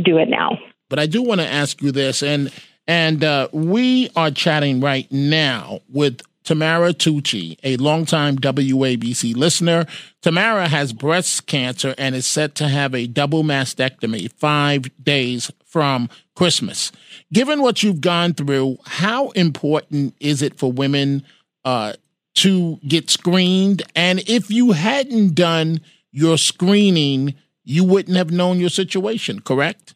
do 0.00 0.18
it 0.18 0.28
now. 0.28 0.58
But 0.92 0.98
I 0.98 1.06
do 1.06 1.22
want 1.22 1.40
to 1.40 1.48
ask 1.48 1.80
you 1.80 1.90
this, 1.90 2.22
and 2.22 2.52
and 2.86 3.24
uh, 3.24 3.48
we 3.50 4.10
are 4.14 4.30
chatting 4.30 4.78
right 4.82 5.10
now 5.10 5.80
with 5.88 6.20
Tamara 6.44 6.92
Tucci, 6.92 7.56
a 7.64 7.78
longtime 7.78 8.36
WABC 8.36 9.34
listener. 9.34 9.86
Tamara 10.20 10.68
has 10.68 10.92
breast 10.92 11.46
cancer 11.46 11.94
and 11.96 12.14
is 12.14 12.26
set 12.26 12.54
to 12.56 12.68
have 12.68 12.94
a 12.94 13.06
double 13.06 13.42
mastectomy 13.42 14.30
five 14.34 14.90
days 15.02 15.50
from 15.64 16.10
Christmas. 16.34 16.92
Given 17.32 17.62
what 17.62 17.82
you've 17.82 18.02
gone 18.02 18.34
through, 18.34 18.76
how 18.84 19.30
important 19.30 20.14
is 20.20 20.42
it 20.42 20.58
for 20.58 20.70
women 20.70 21.24
uh, 21.64 21.94
to 22.34 22.78
get 22.86 23.08
screened? 23.08 23.82
And 23.96 24.18
if 24.28 24.50
you 24.50 24.72
hadn't 24.72 25.36
done 25.36 25.80
your 26.10 26.36
screening, 26.36 27.32
you 27.64 27.82
wouldn't 27.82 28.18
have 28.18 28.30
known 28.30 28.60
your 28.60 28.68
situation, 28.68 29.40
correct? 29.40 29.94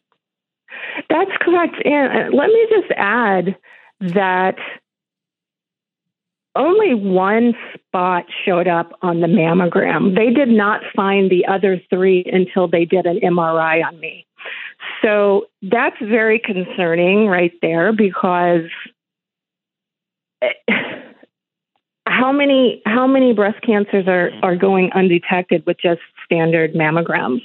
That's 1.09 1.31
correct. 1.41 1.77
And 1.85 2.13
uh, 2.13 2.37
let 2.37 2.49
me 2.49 2.67
just 2.71 2.93
add 2.97 3.57
that 4.01 4.57
only 6.57 6.95
one 6.95 7.55
spot 7.75 8.25
showed 8.45 8.67
up 8.67 8.93
on 9.03 9.21
the 9.21 9.27
mammogram. 9.27 10.17
They 10.17 10.31
did 10.31 10.49
not 10.49 10.81
find 10.95 11.31
the 11.31 11.47
other 11.47 11.81
three 11.91 12.25
until 12.33 12.67
they 12.67 12.85
did 12.85 13.07
an 13.07 13.21
MRI 13.21 13.85
on 13.87 14.01
me. 14.01 14.27
So 15.03 15.47
that's 15.63 15.97
very 16.01 16.39
concerning 16.39 17.27
right 17.27 17.53
there 17.61 17.93
because 17.93 18.65
how 22.07 22.33
many 22.33 22.83
how 22.87 23.07
many 23.07 23.33
breast 23.33 23.61
cancers 23.63 24.07
are, 24.07 24.31
are 24.43 24.57
going 24.57 24.91
undetected 24.95 25.65
with 25.67 25.79
just 25.79 26.01
standard 26.25 26.75
mammograms? 26.75 27.41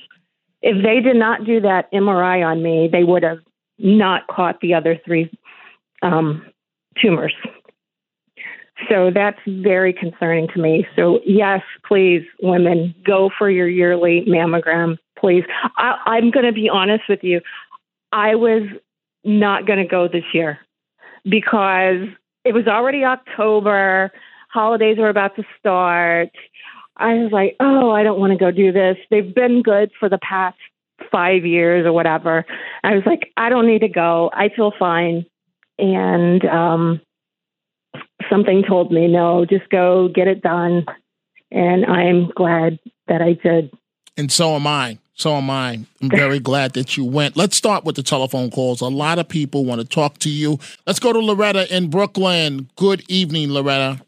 If 0.62 0.84
they 0.84 1.00
did 1.02 1.16
not 1.16 1.46
do 1.46 1.60
that 1.62 1.92
MRI 1.92 2.46
on 2.46 2.62
me, 2.62 2.88
they 2.92 3.04
would 3.04 3.24
have 3.24 3.40
not 3.84 4.28
caught 4.28 4.60
the 4.62 4.74
other 4.74 5.00
three 5.06 5.32
um, 6.02 6.46
tumors. 7.02 7.34
So 8.90 9.12
that's 9.14 9.40
very 9.48 9.94
concerning 9.94 10.48
to 10.56 10.60
me. 10.60 10.88
So, 10.96 11.20
yes, 11.26 11.62
please, 11.88 12.24
women, 12.42 12.96
go 13.06 13.30
for 13.38 13.50
your 13.50 13.70
yearly 13.70 14.26
mammogram 14.28 14.98
please. 15.22 15.46
I, 15.78 15.96
I'm 16.06 16.32
going 16.32 16.46
to 16.48 16.52
be 16.52 16.68
honest 16.68 17.04
with 17.08 17.24
you. 17.24 17.40
I 18.12 18.36
was 18.36 18.64
not 19.24 19.66
going 19.68 19.80
to 19.80 19.86
go 19.86 20.08
this 20.08 20.26
year 20.34 20.60
because 21.24 22.08
it 22.44 22.54
was 22.54 22.68
already 22.68 23.06
October. 23.06 24.12
Holidays 24.50 24.98
were 24.98 25.10
about 25.10 25.36
to 25.36 25.44
start. 25.60 26.30
I 26.98 27.14
was 27.14 27.32
like, 27.32 27.56
oh, 27.60 27.92
I 27.92 28.04
don't 28.04 28.20
want 28.20 28.34
to 28.34 28.38
go 28.38 28.52
do 28.52 28.72
this. 28.72 28.98
They've 29.10 29.34
been 29.34 29.62
good 29.62 29.92
for 29.98 30.10
the 30.10 30.20
past 30.20 30.58
five 31.12 31.46
years 31.46 31.86
or 31.86 31.94
whatever. 31.94 32.46
I 32.84 32.94
was 32.94 33.04
like, 33.06 33.32
I 33.38 33.50
don't 33.50 33.68
need 33.68 33.82
to 33.82 33.90
go. 33.90 34.30
I 34.34 34.50
feel 34.56 34.72
fine. 34.78 35.26
And 35.78 36.46
um, 36.46 37.02
something 38.30 38.64
told 38.68 38.92
me, 38.92 39.08
no, 39.08 39.46
just 39.46 39.70
go 39.70 40.10
get 40.14 40.28
it 40.28 40.42
done. 40.42 40.86
And 41.52 41.86
I'm 41.86 42.30
glad 42.36 42.80
that 43.08 43.22
I 43.22 43.34
did. 43.34 43.72
And 44.18 44.32
so 44.32 44.56
am 44.56 44.68
I. 44.68 45.00
So 45.14 45.36
am 45.36 45.50
I. 45.50 45.80
I'm 46.02 46.10
very 46.10 46.40
glad 46.50 46.74
that 46.74 46.98
you 46.98 47.06
went. 47.06 47.36
Let's 47.36 47.56
start 47.56 47.84
with 47.84 47.96
the 47.96 48.04
telephone 48.04 48.50
calls. 48.52 48.82
A 48.82 48.88
lot 48.88 49.20
of 49.20 49.28
people 49.28 49.66
want 49.66 49.82
to 49.82 49.88
talk 49.88 50.18
to 50.20 50.30
you. 50.30 50.60
Let's 50.86 51.00
go 51.00 51.14
to 51.14 51.20
Loretta 51.20 51.74
in 51.76 51.90
Brooklyn. 51.90 52.70
Good 52.76 53.04
evening, 53.10 53.50
Loretta. 53.50 54.02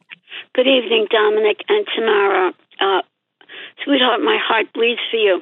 Good 0.55 0.67
evening, 0.67 1.07
Dominic 1.09 1.57
and 1.67 1.85
Tamara. 1.95 2.53
Uh, 2.79 3.01
sweetheart, 3.83 4.21
my 4.21 4.37
heart 4.41 4.67
bleeds 4.73 5.01
for 5.09 5.17
you. 5.17 5.41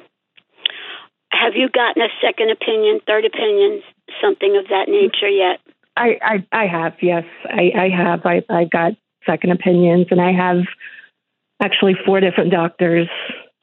Have 1.32 1.54
you 1.56 1.68
gotten 1.68 2.02
a 2.02 2.08
second 2.20 2.50
opinion, 2.50 3.00
third 3.06 3.24
opinion, 3.24 3.82
something 4.20 4.56
of 4.56 4.68
that 4.68 4.88
nature 4.88 5.28
yet? 5.28 5.58
I, 5.96 6.18
I, 6.22 6.46
I 6.52 6.66
have, 6.66 6.94
yes. 7.02 7.24
I, 7.44 7.72
I 7.76 7.88
have. 7.88 8.24
I, 8.24 8.42
I 8.48 8.64
got 8.64 8.92
second 9.26 9.50
opinions, 9.50 10.06
and 10.10 10.20
I 10.20 10.32
have 10.32 10.64
actually 11.62 11.94
four 12.06 12.20
different 12.20 12.50
doctors. 12.50 13.08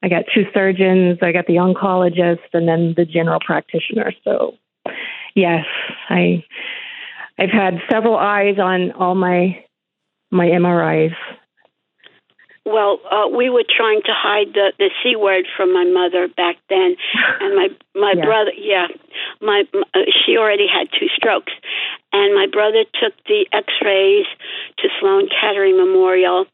I 0.04 0.10
got 0.10 0.26
two 0.34 0.46
surgeons, 0.54 1.20
I 1.22 1.32
got 1.32 1.46
the 1.48 1.56
oncologist, 1.56 2.48
and 2.54 2.68
then 2.68 2.94
the 2.96 3.06
general 3.06 3.40
practitioner. 3.46 4.14
So, 4.24 4.56
yes, 5.36 5.66
I, 6.10 6.44
I've 7.38 7.52
had 7.52 7.80
several 7.92 8.18
eyes 8.18 8.58
on 8.60 8.92
all 8.94 9.16
my 9.16 9.64
my 10.32 10.46
MRIs. 10.46 11.16
Well, 12.66 13.00
uh, 13.10 13.28
we 13.30 13.50
were 13.50 13.64
trying 13.64 14.02
to 14.06 14.14
hide 14.14 14.54
the 14.54 14.74
the 14.78 14.90
c 15.02 15.16
word 15.16 15.46
from 15.56 15.74
my 15.74 15.86
mother 15.86 16.28
back 16.28 16.58
then, 16.70 16.96
and 17.42 17.56
my 17.56 17.68
my 17.96 18.14
yeah. 18.16 18.26
brother, 18.26 18.52
yeah, 18.58 18.88
my, 19.42 19.64
my 19.74 19.84
uh, 19.96 20.06
she 20.26 20.38
already 20.38 20.68
had 20.68 20.88
two 20.92 21.08
strokes, 21.16 21.54
and 22.12 22.36
my 22.36 22.48
brother 22.52 22.84
took 23.02 23.14
the 23.26 23.48
X-rays 23.54 24.28
to 24.80 24.90
Sloan 25.00 25.30
Kettering 25.30 25.78
Memorial, 25.78 26.46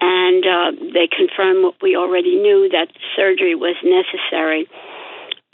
and 0.00 0.44
uh, 0.44 0.70
they 0.92 1.08
confirmed 1.08 1.64
what 1.64 1.74
we 1.82 1.96
already 1.96 2.36
knew 2.36 2.68
that 2.70 2.88
surgery 3.16 3.54
was 3.54 3.76
necessary. 3.82 4.68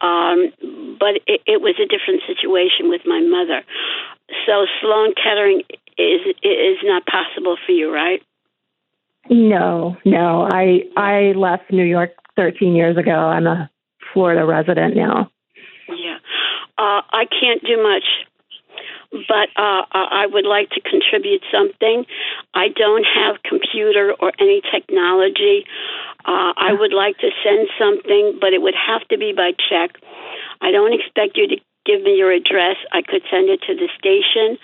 Um, 0.03 0.53
but 0.99 1.23
it, 1.27 1.41
it 1.47 1.61
was 1.63 1.77
a 1.81 1.87
different 1.87 2.23
situation 2.27 2.91
with 2.91 3.03
my 3.07 3.21
mother. 3.21 3.65
So 4.45 4.67
Sloan 4.81 5.15
Kettering 5.15 5.63
is 5.97 6.21
is 6.43 6.79
not 6.83 7.07
possible 7.07 7.57
for 7.65 7.73
you, 7.73 7.93
right? 7.93 8.23
No, 9.31 9.97
no. 10.05 10.49
I 10.51 10.85
I 10.97 11.33
left 11.37 11.71
New 11.71 11.85
York 11.85 12.11
13 12.37 12.75
years 12.75 12.97
ago. 12.97 13.13
I'm 13.13 13.47
a 13.47 13.71
Florida 14.13 14.45
resident 14.45 14.97
now. 14.97 15.31
Yeah, 15.89 16.19
uh, 16.79 17.03
I 17.13 17.25
can't 17.29 17.63
do 17.63 17.83
much, 17.83 18.05
but 19.29 19.49
uh, 19.57 19.83
I 19.93 20.27
would 20.31 20.47
like 20.47 20.71
to 20.71 20.81
contribute 20.81 21.43
something. 21.53 22.05
I 22.55 22.69
don't 22.69 23.05
have 23.05 23.43
computer 23.43 24.15
or 24.19 24.33
any 24.39 24.63
technology. 24.73 25.65
Uh, 26.25 26.53
I 26.57 26.73
would 26.73 26.93
like 26.93 27.19
to 27.19 27.31
send 27.45 27.69
something, 27.79 28.39
but 28.41 28.53
it 28.53 28.63
would 28.63 28.75
have 28.75 29.07
to 29.09 29.19
be 29.19 29.33
by 29.33 29.53
check. 29.53 29.97
I 30.61 30.71
don't 30.71 30.93
expect 30.93 31.37
you 31.37 31.49
to 31.49 31.57
give 31.85 32.03
me 32.03 32.17
your 32.17 32.33
address. 32.33 32.77
I 32.93 33.03
could 33.03 33.23
send 33.31 33.51
it 33.51 33.61
to 33.69 33.75
the 33.75 33.89
station 33.99 34.59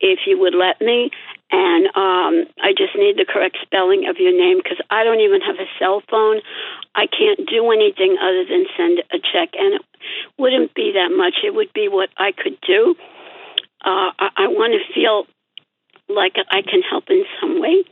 if 0.00 0.20
you 0.26 0.38
would 0.38 0.54
let 0.54 0.80
me. 0.80 1.10
And 1.52 1.86
um, 1.88 2.48
I 2.64 2.72
just 2.72 2.96
need 2.96 3.18
the 3.18 3.26
correct 3.28 3.58
spelling 3.60 4.08
of 4.08 4.16
your 4.16 4.32
name 4.32 4.56
because 4.56 4.80
I 4.90 5.04
don't 5.04 5.20
even 5.20 5.42
have 5.42 5.56
a 5.56 5.68
cell 5.78 6.02
phone. 6.08 6.40
I 6.94 7.06
can't 7.06 7.46
do 7.46 7.70
anything 7.70 8.16
other 8.16 8.44
than 8.48 8.64
send 8.74 9.00
a 9.12 9.20
check, 9.20 9.50
and 9.52 9.74
it 9.74 9.82
wouldn't 10.38 10.72
be 10.74 10.92
that 10.94 11.14
much. 11.14 11.44
It 11.44 11.54
would 11.54 11.72
be 11.74 11.88
what 11.88 12.08
I 12.16 12.32
could 12.32 12.56
do. 12.66 12.94
Uh, 13.84 14.16
I, 14.18 14.28
I 14.36 14.46
want 14.48 14.72
to 14.72 14.94
feel 14.94 15.26
like 16.08 16.36
I 16.50 16.62
can 16.62 16.80
help 16.88 17.04
in 17.10 17.24
some 17.38 17.60
way. 17.60 17.84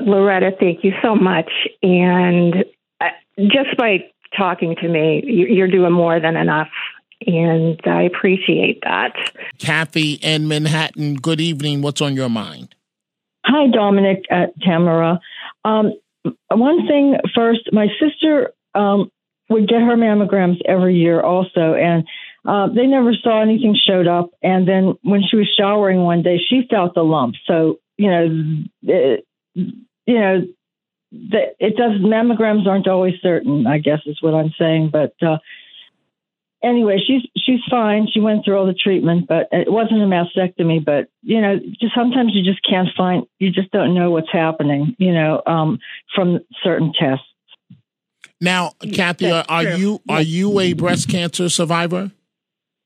Loretta, 0.00 0.52
thank 0.58 0.84
you 0.84 0.92
so 1.02 1.16
much. 1.16 1.50
And 1.82 2.64
uh, 3.00 3.08
just 3.40 3.76
by 3.76 4.04
talking 4.36 4.76
to 4.76 4.88
me, 4.88 5.22
you're 5.26 5.66
doing 5.66 5.92
more 5.92 6.20
than 6.20 6.36
enough 6.36 6.68
and 7.26 7.80
I 7.84 8.02
appreciate 8.02 8.80
that. 8.82 9.14
Kathy 9.58 10.14
in 10.14 10.48
Manhattan, 10.48 11.16
good 11.16 11.40
evening. 11.40 11.82
What's 11.82 12.00
on 12.00 12.14
your 12.14 12.28
mind? 12.28 12.74
Hi, 13.44 13.68
Dominic 13.70 14.24
at 14.30 14.58
Tamara. 14.60 15.20
Um, 15.64 15.92
one 16.50 16.86
thing 16.86 17.16
first, 17.34 17.72
my 17.72 17.86
sister 18.00 18.52
um, 18.74 19.10
would 19.48 19.68
get 19.68 19.80
her 19.80 19.96
mammograms 19.96 20.60
every 20.66 20.96
year 20.96 21.20
also, 21.20 21.74
and 21.74 22.06
uh, 22.46 22.68
they 22.68 22.86
never 22.86 23.12
saw 23.14 23.40
anything 23.42 23.76
showed 23.76 24.06
up. 24.06 24.30
And 24.42 24.68
then 24.68 24.94
when 25.02 25.22
she 25.28 25.36
was 25.36 25.52
showering 25.58 26.02
one 26.02 26.22
day, 26.22 26.38
she 26.38 26.66
felt 26.68 26.94
the 26.94 27.02
lump. 27.02 27.36
So 27.46 27.78
you 27.96 28.10
know, 28.10 28.64
it, 28.82 29.26
you 29.54 30.20
know, 30.20 30.42
the, 31.10 31.54
it 31.58 31.76
does. 31.76 32.00
Mammograms 32.00 32.66
aren't 32.66 32.88
always 32.88 33.14
certain. 33.22 33.66
I 33.66 33.78
guess 33.78 34.00
is 34.06 34.22
what 34.22 34.34
I'm 34.34 34.52
saying, 34.58 34.90
but. 34.92 35.14
Uh, 35.22 35.38
anyway, 36.62 36.98
she's 37.04 37.22
she's 37.36 37.60
fine. 37.70 38.08
She 38.12 38.20
went 38.20 38.44
through 38.44 38.58
all 38.58 38.66
the 38.66 38.74
treatment, 38.74 39.26
but 39.28 39.48
it 39.52 39.70
wasn't 39.70 40.02
a 40.02 40.06
mastectomy. 40.06 40.84
But 40.84 41.08
you 41.22 41.40
know, 41.40 41.58
just 41.80 41.94
sometimes 41.94 42.32
you 42.34 42.42
just 42.42 42.60
can't 42.68 42.88
find. 42.96 43.26
You 43.38 43.50
just 43.50 43.70
don't 43.70 43.94
know 43.94 44.10
what's 44.10 44.32
happening. 44.32 44.94
You 44.98 45.12
know, 45.12 45.42
um, 45.46 45.78
from 46.14 46.40
certain 46.62 46.92
tests. 46.98 47.24
Now, 48.40 48.72
Kathy, 48.94 49.30
are, 49.30 49.44
are 49.48 49.64
you 49.64 50.00
are 50.08 50.22
you 50.22 50.60
a 50.60 50.72
breast 50.72 51.08
cancer 51.08 51.48
survivor? 51.48 52.12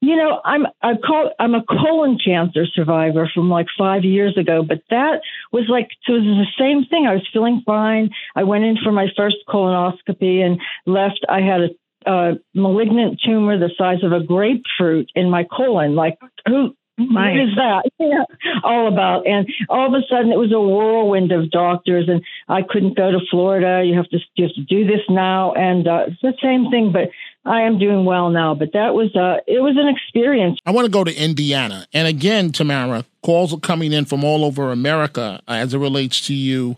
You 0.00 0.16
know, 0.16 0.40
I'm 0.44 0.66
I 0.82 0.94
call 0.96 1.30
I'm 1.38 1.54
a 1.54 1.62
colon 1.62 2.18
cancer 2.18 2.66
survivor 2.66 3.30
from 3.32 3.48
like 3.48 3.66
five 3.78 4.02
years 4.02 4.36
ago, 4.36 4.64
but 4.66 4.82
that 4.90 5.20
was 5.52 5.66
like 5.68 5.90
so 6.04 6.14
it 6.14 6.22
was 6.22 6.46
the 6.46 6.58
same 6.58 6.84
thing. 6.86 7.06
I 7.06 7.14
was 7.14 7.28
feeling 7.32 7.62
fine. 7.64 8.10
I 8.34 8.42
went 8.42 8.64
in 8.64 8.78
for 8.82 8.90
my 8.90 9.06
first 9.16 9.36
colonoscopy 9.48 10.44
and 10.44 10.60
left. 10.86 11.24
I 11.28 11.40
had 11.40 11.60
a 11.60 11.68
a 12.06 12.32
malignant 12.54 13.20
tumor 13.24 13.58
the 13.58 13.70
size 13.76 14.02
of 14.02 14.12
a 14.12 14.20
grapefruit 14.20 15.10
in 15.14 15.30
my 15.30 15.44
colon. 15.44 15.94
Like, 15.94 16.18
who 16.46 16.74
what 16.98 17.36
is 17.36 17.54
that? 17.56 17.90
Yeah, 17.98 18.24
all 18.64 18.88
about. 18.88 19.28
And 19.28 19.48
all 19.68 19.86
of 19.86 19.94
a 19.94 20.04
sudden, 20.10 20.32
it 20.32 20.38
was 20.38 20.52
a 20.52 20.60
whirlwind 20.60 21.30
of 21.30 21.50
doctors, 21.50 22.08
and 22.08 22.20
I 22.48 22.62
couldn't 22.62 22.96
go 22.96 23.12
to 23.12 23.20
Florida. 23.30 23.84
You 23.86 23.94
have 23.94 24.08
to 24.08 24.18
you 24.34 24.46
have 24.46 24.54
to 24.54 24.62
do 24.62 24.84
this 24.84 25.00
now, 25.08 25.52
and 25.52 25.86
uh, 25.86 26.06
it's 26.08 26.20
the 26.20 26.34
same 26.42 26.68
thing. 26.70 26.90
But 26.92 27.10
I 27.44 27.62
am 27.62 27.78
doing 27.78 28.04
well 28.04 28.30
now. 28.30 28.54
But 28.56 28.72
that 28.72 28.94
was 28.94 29.14
uh, 29.14 29.38
it 29.46 29.60
was 29.60 29.76
an 29.78 29.88
experience. 29.88 30.58
I 30.66 30.72
want 30.72 30.86
to 30.86 30.90
go 30.90 31.04
to 31.04 31.14
Indiana, 31.14 31.86
and 31.92 32.08
again, 32.08 32.50
Tamara, 32.50 33.04
calls 33.22 33.54
are 33.54 33.60
coming 33.60 33.92
in 33.92 34.04
from 34.04 34.24
all 34.24 34.44
over 34.44 34.72
America 34.72 35.40
as 35.46 35.74
it 35.74 35.78
relates 35.78 36.20
to 36.26 36.34
you 36.34 36.76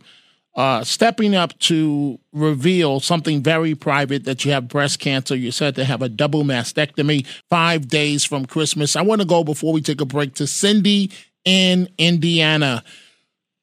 uh, 0.57 0.85
stepping 0.85 1.35
up 1.35 1.59
to 1.59 2.19
reveal 2.33 3.01
something 3.01 3.43
very 3.43 3.75
private 3.75 4.25
that 4.25 4.45
you 4.45 4.53
have 4.53 4.69
breast 4.69 5.01
cancer. 5.01 5.35
You 5.35 5.51
said 5.51 5.75
to 5.77 5.85
have 5.85 6.03
a 6.03 6.09
double 6.09 6.45
mastectomy 6.45 7.27
five 7.51 7.89
days 7.89 8.25
from 8.25 8.47
Christmas. 8.47 8.95
I 8.95 9.03
want 9.03 9.21
to 9.21 9.27
go 9.27 9.43
before 9.43 9.73
we 9.73 9.81
take 9.81 10.01
a 10.01 10.07
break 10.07 10.35
to 10.35 10.47
Cindy 10.47 11.11
in 11.45 11.89
Indiana. 11.99 12.85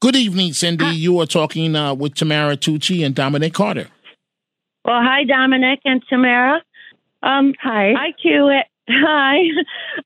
Good 0.02 0.16
evening, 0.16 0.54
Cindy. 0.54 0.86
Hi. 0.86 0.92
You 0.92 1.20
are 1.22 1.26
talking 1.26 1.76
uh, 1.76 1.94
with 1.94 2.16
Tamara 2.16 2.58
Tucci 2.58 3.06
and 3.06 3.16
Dominic 3.16 3.54
Carter. 3.54 3.88
Well, 4.84 5.02
hi, 5.02 5.24
Dominic 5.24 5.80
and 5.86 6.04
Tamara. 6.10 6.62
Um, 7.24 7.54
hi. 7.62 7.94
Hi, 7.96 8.12
Q. 8.22 8.52
Hi. 8.90 9.38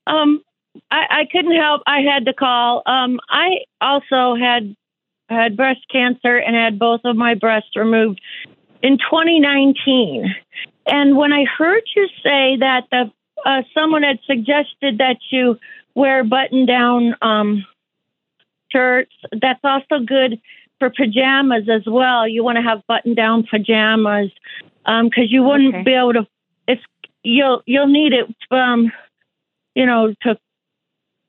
Um, 0.06 0.42
I, 0.90 1.06
I 1.10 1.24
couldn't 1.32 1.56
help. 1.56 1.82
I 1.86 2.00
had 2.00 2.26
to 2.26 2.34
call. 2.34 2.82
Um, 2.86 3.18
I 3.28 3.64
also 3.80 4.36
had 4.38 4.76
had 5.28 5.56
breast 5.56 5.80
cancer 5.90 6.36
and 6.36 6.54
had 6.54 6.78
both 6.78 7.00
of 7.04 7.16
my 7.16 7.34
breasts 7.34 7.76
removed 7.76 8.20
in 8.82 8.98
2019. 8.98 10.34
And 10.86 11.16
when 11.16 11.32
I 11.32 11.44
heard 11.44 11.82
you 11.94 12.06
say 12.22 12.56
that 12.58 12.84
the 12.90 13.10
uh, 13.44 13.62
someone 13.74 14.02
had 14.02 14.18
suggested 14.26 14.98
that 14.98 15.18
you 15.30 15.58
wear 15.94 16.24
button-down 16.24 17.14
um, 17.22 17.64
shirts, 18.72 19.12
that's 19.40 19.60
also 19.62 20.04
good 20.04 20.40
for 20.78 20.90
pajamas 20.90 21.68
as 21.68 21.82
well. 21.86 22.26
You 22.26 22.42
want 22.42 22.56
to 22.56 22.62
have 22.62 22.86
button-down 22.86 23.46
pajamas 23.50 24.30
because 24.84 24.84
um, 24.86 25.10
you 25.28 25.42
wouldn't 25.42 25.74
okay. 25.74 25.82
be 25.84 25.92
able 25.92 26.14
to. 26.14 26.26
It's 26.68 26.82
you'll 27.22 27.62
you'll 27.66 27.88
need 27.88 28.12
it. 28.12 28.26
Um, 28.50 28.92
you 29.74 29.86
know 29.86 30.14
to. 30.22 30.38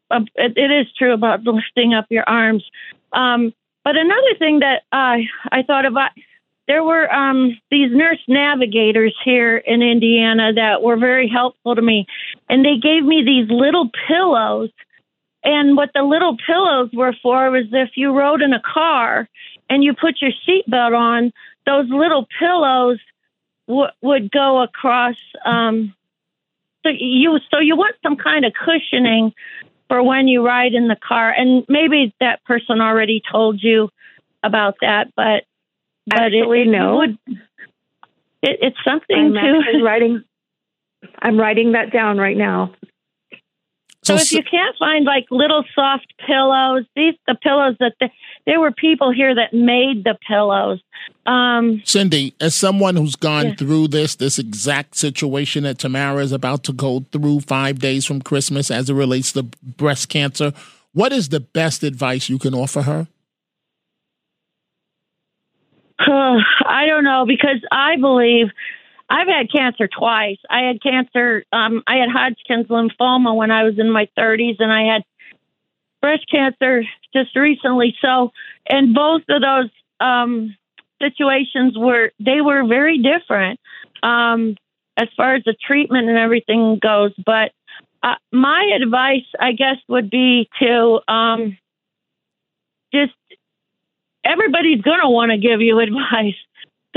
Uh, 0.10 0.22
it, 0.36 0.58
it 0.58 0.72
is 0.72 0.88
true 0.98 1.14
about 1.14 1.44
lifting 1.44 1.94
up 1.94 2.06
your 2.10 2.24
arms. 2.28 2.64
Um, 3.12 3.54
but 3.88 3.96
another 3.96 4.36
thing 4.38 4.60
that 4.60 4.82
uh, 4.92 5.16
I 5.50 5.64
thought 5.66 5.86
about, 5.86 6.12
there 6.68 6.84
were 6.84 7.10
um, 7.10 7.58
these 7.72 7.90
nurse 7.90 8.20
navigators 8.28 9.16
here 9.24 9.56
in 9.56 9.82
Indiana 9.82 10.52
that 10.52 10.82
were 10.82 10.98
very 10.98 11.30
helpful 11.30 11.74
to 11.74 11.82
me, 11.82 12.06
and 12.50 12.66
they 12.66 12.76
gave 12.76 13.06
me 13.06 13.24
these 13.24 13.50
little 13.50 13.90
pillows, 14.06 14.72
and 15.42 15.78
what 15.78 15.92
the 15.96 16.04
little 16.04 16.36
pillows 16.46 16.90
were 16.92 17.16
for 17.24 17.50
was 17.50 17.68
if 17.72 17.92
you 17.96 18.12
rode 18.12 18.42
in 18.42 18.52
a 18.52 18.62
car 18.62 19.30
and 19.70 19.86
you 19.86 19.94
put 19.94 20.16
your 20.22 20.32
seatbelt 20.46 20.94
on, 20.94 21.32
those 21.66 21.86
little 21.90 22.28
pillows 22.38 23.00
w- 23.70 23.88
would 24.02 24.30
go 24.32 24.64
across. 24.64 25.16
Um, 25.46 25.96
so 26.84 26.90
you 26.90 27.40
so 27.50 27.60
you 27.60 27.78
want 27.78 27.96
some 28.04 28.18
kind 28.18 28.44
of 28.44 28.52
cushioning 28.52 29.32
for 29.88 30.04
when 30.04 30.28
you 30.28 30.46
ride 30.46 30.74
in 30.74 30.88
the 30.88 30.98
car, 30.98 31.32
and 31.32 31.66
maybe 31.70 32.14
that 32.20 32.44
person 32.46 32.82
already 32.82 33.22
told 33.32 33.62
you 33.62 33.90
about 34.44 34.76
that, 34.82 35.08
but 35.16 35.44
but 36.08 36.20
Actually, 36.22 36.62
it, 36.62 36.68
it 36.68 36.72
no. 36.72 36.98
would, 36.98 37.18
it, 38.42 38.60
it's 38.62 38.78
something 38.84 39.18
I'm 39.18 39.34
to. 39.34 39.82
writing. 39.84 40.24
I'm 41.20 41.40
writing 41.40 41.74
that 41.74 41.92
down 41.92 42.18
right 42.18 42.38
now. 42.38 42.74
So, 44.08 44.16
if 44.16 44.32
you 44.32 44.42
can't 44.50 44.76
find 44.78 45.06
like 45.06 45.26
little 45.32 45.64
soft 45.76 46.14
pillows, 46.26 46.86
these 46.96 47.16
the 47.28 47.36
pillows 47.36 47.76
that 47.80 47.94
the, 48.00 48.10
there 48.46 48.60
were 48.60 48.72
people 48.72 49.12
here 49.12 49.36
that 49.36 49.54
made 49.54 50.04
the 50.06 50.18
pillows. 50.28 50.80
Um, 51.26 51.82
Cindy, 51.84 52.34
as 52.40 52.56
someone 52.56 52.96
who's 52.96 53.18
gone 53.18 53.48
Yeah. 53.48 53.56
through 53.56 53.90
this, 53.90 54.16
this 54.16 54.40
exact 54.40 54.96
situation 54.96 55.64
that 55.64 55.78
Tamara 55.78 56.24
is 56.24 56.32
about 56.32 56.64
to 56.66 56.74
go 56.74 57.06
through 57.12 57.42
five 57.42 57.80
days 57.80 58.06
from 58.06 58.22
Christmas 58.22 58.72
as 58.72 58.90
it 58.90 58.94
relates 58.94 59.34
to 59.34 59.44
breast 59.44 60.08
cancer, 60.08 60.54
what 60.94 61.12
is 61.12 61.30
the 61.30 61.42
best 61.42 61.84
advice 61.84 62.30
you 62.30 62.40
can 62.40 62.54
offer 62.54 62.84
her? 62.84 63.08
I 66.00 66.86
don't 66.86 67.04
know 67.04 67.26
because 67.28 67.58
I 67.72 67.98
believe 67.98 68.48
I've 69.10 69.28
had 69.28 69.52
cancer 69.52 69.88
twice. 69.88 70.38
I 70.50 70.64
had 70.64 70.82
cancer. 70.82 71.44
Um, 71.54 71.84
I 71.88 71.98
had 71.98 72.10
Hodgkin's 72.10 72.68
lymphoma 72.68 73.36
when 73.36 73.52
I 73.52 73.64
was 73.64 73.80
in 73.80 73.90
my 73.90 74.10
30s, 74.18 74.58
and 74.60 74.72
I 74.72 74.94
had 74.94 75.04
breast 76.02 76.26
cancer 76.30 76.84
just 77.14 77.36
recently. 77.36 77.96
So, 78.02 78.32
and 78.70 78.94
both 78.94 79.22
of 79.30 79.42
those 79.42 79.70
um, 80.00 80.56
situations 81.02 81.78
were 81.78 82.12
they 82.20 82.42
were 82.42 82.68
very 82.68 82.98
different 82.98 83.60
um, 84.04 84.56
as 84.98 85.08
far 85.16 85.36
as 85.36 85.44
the 85.46 85.56
treatment 85.66 86.10
and 86.10 86.18
everything 86.18 86.80
goes. 86.82 87.14
But 87.26 87.52
uh, 88.04 88.16
my 88.32 88.78
advice, 88.82 89.26
I 89.40 89.54
guess, 89.54 89.78
would 89.88 90.10
be 90.10 90.50
to 90.62 91.00
um, 91.08 91.58
just 92.94 93.14
everybody's 94.24 94.82
going 94.82 95.02
to 95.02 95.10
want 95.10 95.32
to 95.32 95.38
give 95.38 95.62
you 95.62 95.80
advice. 95.88 96.36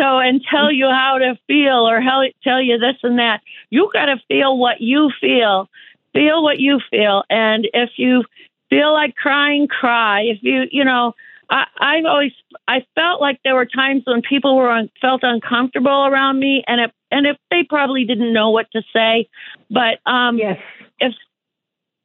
So, 0.01 0.19
and 0.19 0.41
tell 0.51 0.73
you 0.73 0.89
how 0.89 1.19
to 1.19 1.39
feel 1.47 1.87
or 1.87 2.01
how, 2.01 2.23
tell 2.43 2.63
you 2.63 2.79
this 2.79 2.97
and 3.03 3.19
that. 3.19 3.43
You 3.69 3.91
got 3.93 4.07
to 4.07 4.17
feel 4.29 4.57
what 4.57 4.81
you 4.81 5.11
feel. 5.21 5.69
Feel 6.15 6.43
what 6.43 6.59
you 6.59 6.81
feel. 6.91 7.25
And 7.29 7.69
if 7.75 7.91
you 7.97 8.25
feel 8.71 8.93
like 8.95 9.15
crying, 9.15 9.69
cry. 9.69 10.23
If 10.23 10.39
you, 10.43 10.63
you 10.71 10.85
know, 10.85 11.13
I, 11.51 11.67
I've 11.79 12.05
always, 12.07 12.33
I 12.67 12.87
felt 12.95 13.21
like 13.21 13.41
there 13.45 13.55
were 13.55 13.67
times 13.67 14.05
when 14.07 14.23
people 14.23 14.57
were 14.57 14.71
un, 14.71 14.91
felt 15.03 15.21
uncomfortable 15.23 16.07
around 16.07 16.39
me, 16.39 16.65
and 16.67 16.81
if, 16.81 16.91
and 17.11 17.27
if 17.27 17.37
they 17.51 17.65
probably 17.69 18.05
didn't 18.05 18.33
know 18.33 18.51
what 18.51 18.71
to 18.73 18.83
say, 18.95 19.29
but 19.69 19.99
um, 20.11 20.39
Yes. 20.39 20.59
if 20.99 21.13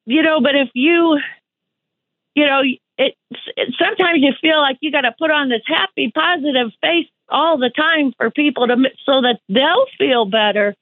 you 0.05 0.21
know, 0.21 0.41
but 0.41 0.55
if 0.55 0.69
you, 0.73 1.19
you 2.35 2.45
know, 2.45 2.61
it, 2.97 3.15
it 3.55 3.73
sometimes 3.79 4.19
you 4.21 4.33
feel 4.41 4.59
like 4.59 4.77
you 4.81 4.91
got 4.91 5.01
to 5.01 5.13
put 5.17 5.31
on 5.31 5.49
this 5.49 5.61
happy, 5.65 6.11
positive 6.13 6.71
face 6.81 7.07
all 7.29 7.57
the 7.57 7.69
time 7.69 8.13
for 8.17 8.29
people 8.29 8.67
to 8.67 8.75
so 9.05 9.21
that 9.21 9.39
they'll 9.49 9.85
feel 9.97 10.25
better. 10.25 10.75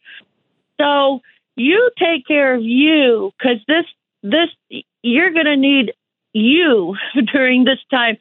So 0.80 1.22
you 1.56 1.92
take 1.98 2.28
care 2.28 2.56
of 2.56 2.64
you 2.64 3.32
because 3.38 3.58
this 3.68 3.86
this 4.24 4.82
you're 5.02 5.32
going 5.32 5.46
to 5.46 5.58
need 5.58 5.94
you 6.34 6.96
during 7.32 7.64
this 7.64 7.80
time. 7.92 8.18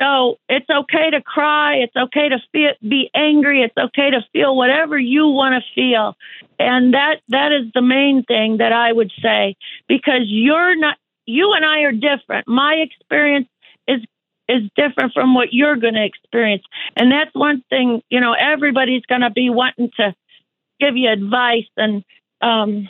So 0.00 0.38
it's 0.48 0.68
okay 0.68 1.10
to 1.10 1.22
cry. 1.22 1.76
It's 1.76 1.94
okay 1.94 2.28
to 2.30 2.38
feel, 2.50 2.72
be 2.82 3.10
angry. 3.14 3.62
It's 3.62 3.76
okay 3.76 4.10
to 4.10 4.24
feel 4.32 4.56
whatever 4.56 4.98
you 4.98 5.28
want 5.28 5.62
to 5.62 5.74
feel, 5.74 6.16
and 6.58 6.94
that 6.94 7.20
that 7.28 7.52
is 7.52 7.70
the 7.74 7.82
main 7.82 8.24
thing 8.24 8.56
that 8.56 8.72
I 8.72 8.92
would 8.92 9.12
say 9.22 9.56
because 9.88 10.22
you're 10.26 10.76
not. 10.76 10.96
You 11.24 11.52
and 11.52 11.64
I 11.64 11.82
are 11.82 11.92
different. 11.92 12.48
My 12.48 12.74
experience 12.74 13.46
is 14.52 14.70
different 14.76 15.12
from 15.12 15.34
what 15.34 15.52
you're 15.52 15.76
going 15.76 15.94
to 15.94 16.04
experience, 16.04 16.64
and 16.96 17.10
that's 17.10 17.34
one 17.34 17.62
thing. 17.70 18.02
You 18.10 18.20
know, 18.20 18.34
everybody's 18.34 19.06
going 19.06 19.22
to 19.22 19.30
be 19.30 19.50
wanting 19.50 19.90
to 19.96 20.14
give 20.80 20.96
you 20.96 21.10
advice, 21.10 21.68
and 21.76 22.04
um, 22.40 22.88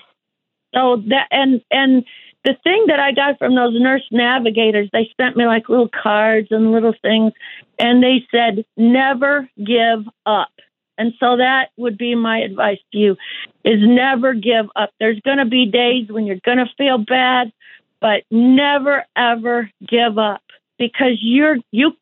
so 0.74 1.02
that 1.08 1.28
and 1.30 1.62
and 1.70 2.04
the 2.44 2.56
thing 2.64 2.86
that 2.88 2.98
I 2.98 3.12
got 3.12 3.38
from 3.38 3.54
those 3.54 3.80
nurse 3.80 4.06
navigators, 4.10 4.88
they 4.92 5.10
sent 5.20 5.36
me 5.36 5.46
like 5.46 5.68
little 5.68 5.88
cards 5.88 6.48
and 6.50 6.72
little 6.72 6.94
things, 7.00 7.32
and 7.78 8.02
they 8.02 8.26
said, 8.30 8.64
never 8.76 9.48
give 9.56 10.04
up. 10.26 10.50
And 10.98 11.12
so 11.20 11.36
that 11.36 11.70
would 11.76 11.96
be 11.96 12.14
my 12.14 12.38
advice 12.38 12.78
to 12.92 12.98
you 12.98 13.16
is 13.64 13.80
never 13.80 14.34
give 14.34 14.66
up. 14.76 14.90
There's 14.98 15.20
going 15.20 15.38
to 15.38 15.44
be 15.44 15.66
days 15.66 16.08
when 16.10 16.26
you're 16.26 16.36
going 16.44 16.58
to 16.58 16.70
feel 16.76 16.98
bad, 16.98 17.52
but 18.00 18.24
never 18.30 19.04
ever 19.16 19.70
give 19.88 20.18
up 20.18 20.42
because 20.82 21.18
you're 21.20 21.58
you 21.70 21.92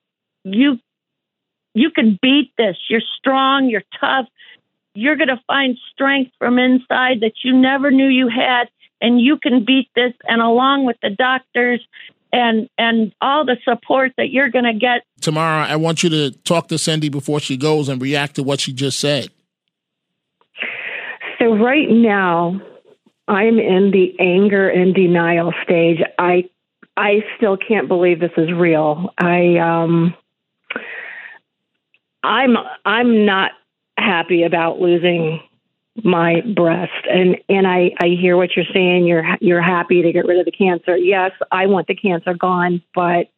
you 0.45 0.79
you 1.75 1.91
can 1.91 2.19
beat 2.21 2.53
this. 2.57 2.77
You're 2.89 3.03
strong, 3.19 3.69
you're 3.69 3.85
tough. 4.01 4.27
You're 4.95 5.17
going 5.17 5.29
to 5.29 5.41
find 5.47 5.77
strength 5.93 6.33
from 6.39 6.59
inside 6.59 7.21
that 7.21 7.35
you 7.45 7.57
never 7.57 7.91
knew 7.91 8.09
you 8.09 8.29
had 8.29 8.69
and 9.01 9.21
you 9.21 9.37
can 9.37 9.65
beat 9.65 9.89
this 9.95 10.13
and 10.25 10.41
along 10.41 10.87
with 10.87 10.97
the 11.03 11.11
doctors 11.11 11.87
and 12.33 12.69
and 12.79 13.13
all 13.21 13.45
the 13.45 13.57
support 13.65 14.13
that 14.17 14.31
you're 14.31 14.49
going 14.49 14.65
to 14.65 14.75
get 14.75 15.03
Tamara, 15.21 15.67
I 15.67 15.77
want 15.77 16.03
you 16.03 16.09
to 16.11 16.31
talk 16.31 16.69
to 16.69 16.79
Cindy 16.79 17.11
before 17.11 17.39
she 17.39 17.57
goes 17.59 17.89
and 17.89 18.01
react 18.01 18.37
to 18.37 18.43
what 18.43 18.61
she 18.61 18.73
just 18.73 18.99
said. 18.99 19.29
So 21.39 21.55
right 21.57 21.89
now, 21.89 22.61
I'm 23.29 23.59
in 23.59 23.91
the 23.93 24.15
anger 24.19 24.69
and 24.69 24.95
denial 24.95 25.53
stage. 25.63 25.99
I 26.19 26.49
I 27.01 27.25
still 27.39 27.57
can't 27.57 27.89
believe 27.89 28.21
this 28.21 28.31
is 28.37 28.53
real. 28.53 29.15
I 29.17 29.57
um 29.57 30.15
I'm 32.23 32.57
I'm 32.85 33.25
not 33.25 33.53
happy 33.97 34.43
about 34.43 34.81
losing 34.81 35.41
my 36.05 36.43
breast 36.55 37.07
and 37.11 37.39
and 37.49 37.67
I 37.67 37.93
I 38.03 38.09
hear 38.09 38.37
what 38.37 38.55
you're 38.55 38.67
saying 38.75 39.07
you're 39.07 39.25
you're 39.41 39.63
happy 39.63 40.03
to 40.03 40.13
get 40.13 40.27
rid 40.27 40.39
of 40.39 40.45
the 40.45 40.53
cancer. 40.53 40.95
Yes, 40.95 41.33
I 41.51 41.67
want 41.67 41.87
the 41.87 41.95
cancer 41.95 42.35
gone, 42.35 42.83
but 42.95 43.29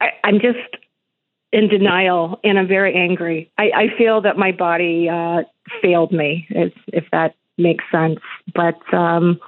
I, 0.00 0.08
I'm 0.24 0.40
just 0.40 0.58
in 1.52 1.68
denial 1.68 2.40
and 2.42 2.58
I'm 2.58 2.66
very 2.66 2.96
angry. 2.96 3.48
I, 3.58 3.70
I 3.76 3.86
feel 3.96 4.20
that 4.22 4.36
my 4.36 4.50
body 4.50 5.08
uh, 5.08 5.42
failed 5.80 6.10
me, 6.10 6.48
if, 6.50 6.72
if 6.88 7.04
that 7.12 7.36
makes 7.58 7.84
sense. 7.92 8.18
But 8.52 8.92
um, 8.92 9.38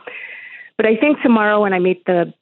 but 0.77 0.87
I 0.87 0.97
think 0.97 1.21
tomorrow 1.21 1.63
when 1.63 1.73
I 1.73 1.81
meet 1.81 2.05
the 2.05 2.33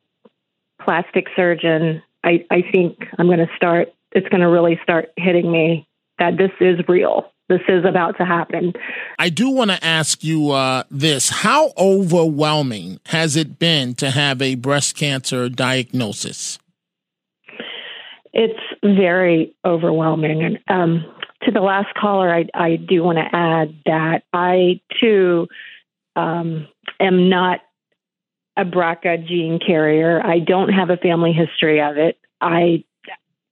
plastic 0.85 1.27
surgeon, 1.35 2.03
I, 2.23 2.45
I 2.51 2.63
think 2.73 2.99
I'm 3.19 3.27
going 3.27 3.39
to 3.39 3.51
start. 3.57 3.89
It's 4.13 4.29
going 4.29 4.41
to 4.41 4.49
really 4.49 4.79
start 4.83 5.11
hitting 5.17 5.51
me 5.51 5.89
that 6.19 6.37
this 6.37 6.51
is 6.61 6.79
real. 6.89 7.31
This 7.49 7.61
is 7.69 7.85
about 7.85 8.17
to 8.19 8.25
happen. 8.25 8.73
I 9.19 9.29
do 9.29 9.51
want 9.51 9.71
to 9.71 9.85
ask 9.85 10.25
you 10.25 10.53
uh, 10.53 10.85
this 10.91 11.29
How 11.29 11.73
overwhelming 11.77 13.01
has 13.07 13.37
it 13.37 13.59
been 13.59 13.95
to 13.97 14.11
have 14.11 14.41
a 14.41 14.55
breast 14.55 14.97
cancer 14.97 15.49
diagnosis? 15.51 16.59
It's 18.33 18.59
very 18.83 19.55
overwhelming. 19.65 20.43
And 20.43 20.59
um, 20.69 21.05
to 21.43 21.51
the 21.51 21.61
last 21.61 21.95
caller, 21.95 22.35
I, 22.35 22.47
I 22.55 22.77
do 22.77 23.03
want 23.03 23.19
to 23.19 23.37
add 23.37 23.75
that 23.85 24.23
I 24.33 24.81
too 25.01 25.47
um, 26.17 26.67
am 26.99 27.29
not 27.29 27.61
a 28.57 28.65
BRCA 28.65 29.27
gene 29.27 29.59
carrier. 29.59 30.25
I 30.25 30.39
don't 30.39 30.69
have 30.71 30.91
a 30.91 30.97
family 30.97 31.33
history 31.33 31.81
of 31.81 31.97
it. 31.97 32.19
I 32.41 32.85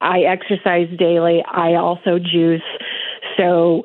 I 0.00 0.20
exercise 0.20 0.88
daily. 0.98 1.42
I 1.44 1.74
also 1.74 2.18
juice. 2.18 2.62
So 3.36 3.82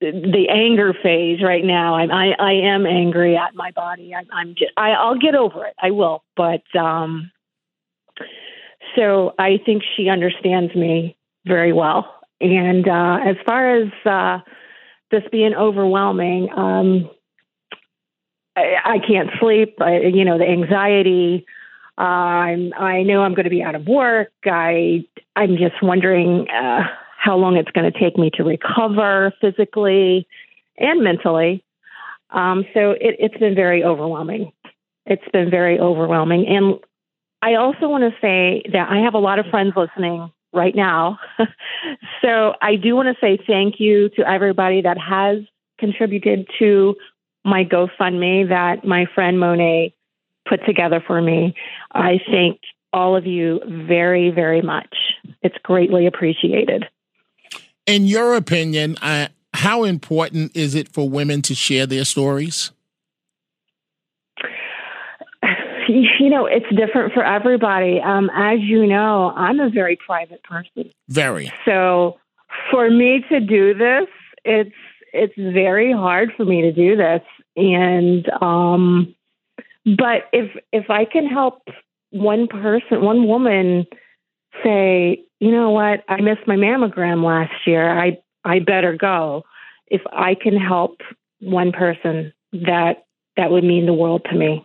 the 0.00 0.46
anger 0.48 0.94
phase 1.02 1.42
right 1.42 1.64
now, 1.64 1.96
I'm, 1.96 2.10
I 2.10 2.32
I 2.38 2.52
am 2.52 2.86
angry 2.86 3.36
at 3.36 3.54
my 3.54 3.72
body. 3.72 4.14
I, 4.14 4.24
I'm 4.32 4.54
just, 4.54 4.72
I 4.76 4.90
I'll 4.90 5.18
get 5.18 5.34
over 5.34 5.66
it. 5.66 5.74
I 5.80 5.90
will. 5.90 6.22
But 6.36 6.62
um, 6.78 7.30
so 8.96 9.34
I 9.38 9.58
think 9.64 9.82
she 9.96 10.08
understands 10.08 10.74
me 10.74 11.16
very 11.46 11.72
well. 11.72 12.14
And 12.40 12.88
uh, 12.88 13.18
as 13.24 13.36
far 13.44 13.76
as 13.76 13.88
uh, 14.04 14.38
this 15.10 15.22
being 15.32 15.54
overwhelming, 15.54 16.48
um, 16.56 17.10
I, 18.84 18.98
can't 18.98 19.30
sleep. 19.40 19.80
I, 19.80 20.00
you 20.00 20.24
know, 20.24 20.38
the 20.38 20.46
anxiety. 20.46 21.46
Uh, 21.96 22.02
I'm, 22.02 22.72
I 22.74 23.02
know 23.02 23.22
I'm 23.22 23.34
going 23.34 23.44
to 23.44 23.50
be 23.50 23.62
out 23.62 23.74
of 23.74 23.86
work. 23.86 24.32
I, 24.44 25.04
I'm 25.36 25.56
just 25.56 25.82
wondering 25.82 26.48
uh, 26.50 26.82
how 27.18 27.36
long 27.36 27.56
it's 27.56 27.70
going 27.70 27.90
to 27.90 27.98
take 27.98 28.16
me 28.16 28.30
to 28.34 28.44
recover 28.44 29.32
physically 29.40 30.26
and 30.78 31.02
mentally. 31.02 31.64
Um, 32.30 32.64
so 32.74 32.92
it, 32.92 33.16
it's 33.18 33.36
been 33.38 33.54
very 33.54 33.82
overwhelming. 33.82 34.52
It's 35.06 35.28
been 35.32 35.50
very 35.50 35.78
overwhelming. 35.78 36.46
And 36.46 36.78
I 37.42 37.54
also 37.54 37.88
want 37.88 38.04
to 38.04 38.20
say 38.20 38.62
that 38.72 38.88
I 38.90 38.98
have 38.98 39.14
a 39.14 39.18
lot 39.18 39.38
of 39.38 39.46
friends 39.46 39.72
listening 39.76 40.30
right 40.52 40.74
now. 40.74 41.18
so 42.22 42.54
I 42.60 42.76
do 42.76 42.94
want 42.94 43.08
to 43.08 43.20
say 43.20 43.38
thank 43.46 43.76
you 43.78 44.08
to 44.10 44.28
everybody 44.28 44.82
that 44.82 44.98
has 44.98 45.38
contributed 45.78 46.48
to 46.58 46.96
my 47.48 47.64
GoFundMe 47.64 48.48
that 48.48 48.84
my 48.84 49.06
friend 49.14 49.38
Monet 49.40 49.94
put 50.48 50.64
together 50.66 51.02
for 51.06 51.20
me. 51.20 51.54
I 51.92 52.20
thank 52.30 52.60
all 52.92 53.16
of 53.16 53.26
you 53.26 53.60
very, 53.66 54.30
very 54.30 54.62
much. 54.62 54.94
It's 55.42 55.56
greatly 55.62 56.06
appreciated. 56.06 56.84
In 57.86 58.04
your 58.04 58.34
opinion, 58.34 58.96
uh, 59.02 59.28
how 59.54 59.84
important 59.84 60.56
is 60.56 60.74
it 60.74 60.88
for 60.88 61.08
women 61.08 61.42
to 61.42 61.54
share 61.54 61.86
their 61.86 62.04
stories? 62.04 62.70
You 66.20 66.28
know, 66.28 66.44
it's 66.44 66.66
different 66.76 67.14
for 67.14 67.24
everybody. 67.24 67.98
Um, 67.98 68.30
as 68.34 68.58
you 68.60 68.86
know, 68.86 69.32
I'm 69.34 69.58
a 69.58 69.70
very 69.70 69.96
private 69.96 70.42
person. 70.42 70.92
Very. 71.08 71.50
So 71.64 72.18
for 72.70 72.90
me 72.90 73.24
to 73.30 73.40
do 73.40 73.72
this, 73.72 74.06
it's 74.44 74.74
it's 75.14 75.32
very 75.36 75.90
hard 75.90 76.32
for 76.36 76.44
me 76.44 76.60
to 76.60 76.72
do 76.72 76.94
this. 76.94 77.22
And 77.58 78.28
um, 78.40 79.14
but 79.84 80.24
if 80.32 80.56
if 80.72 80.90
I 80.90 81.04
can 81.04 81.26
help 81.26 81.62
one 82.10 82.46
person, 82.46 83.02
one 83.02 83.26
woman 83.26 83.86
say, 84.62 85.24
you 85.40 85.50
know 85.50 85.70
what, 85.70 86.04
I 86.08 86.20
missed 86.20 86.46
my 86.46 86.56
mammogram 86.56 87.24
last 87.24 87.66
year. 87.66 87.90
I 87.90 88.18
I 88.44 88.60
better 88.60 88.96
go. 88.96 89.44
If 89.88 90.02
I 90.12 90.34
can 90.34 90.56
help 90.56 91.00
one 91.40 91.72
person, 91.72 92.32
that 92.52 93.04
that 93.36 93.50
would 93.50 93.64
mean 93.64 93.86
the 93.86 93.94
world 93.94 94.24
to 94.30 94.36
me. 94.36 94.64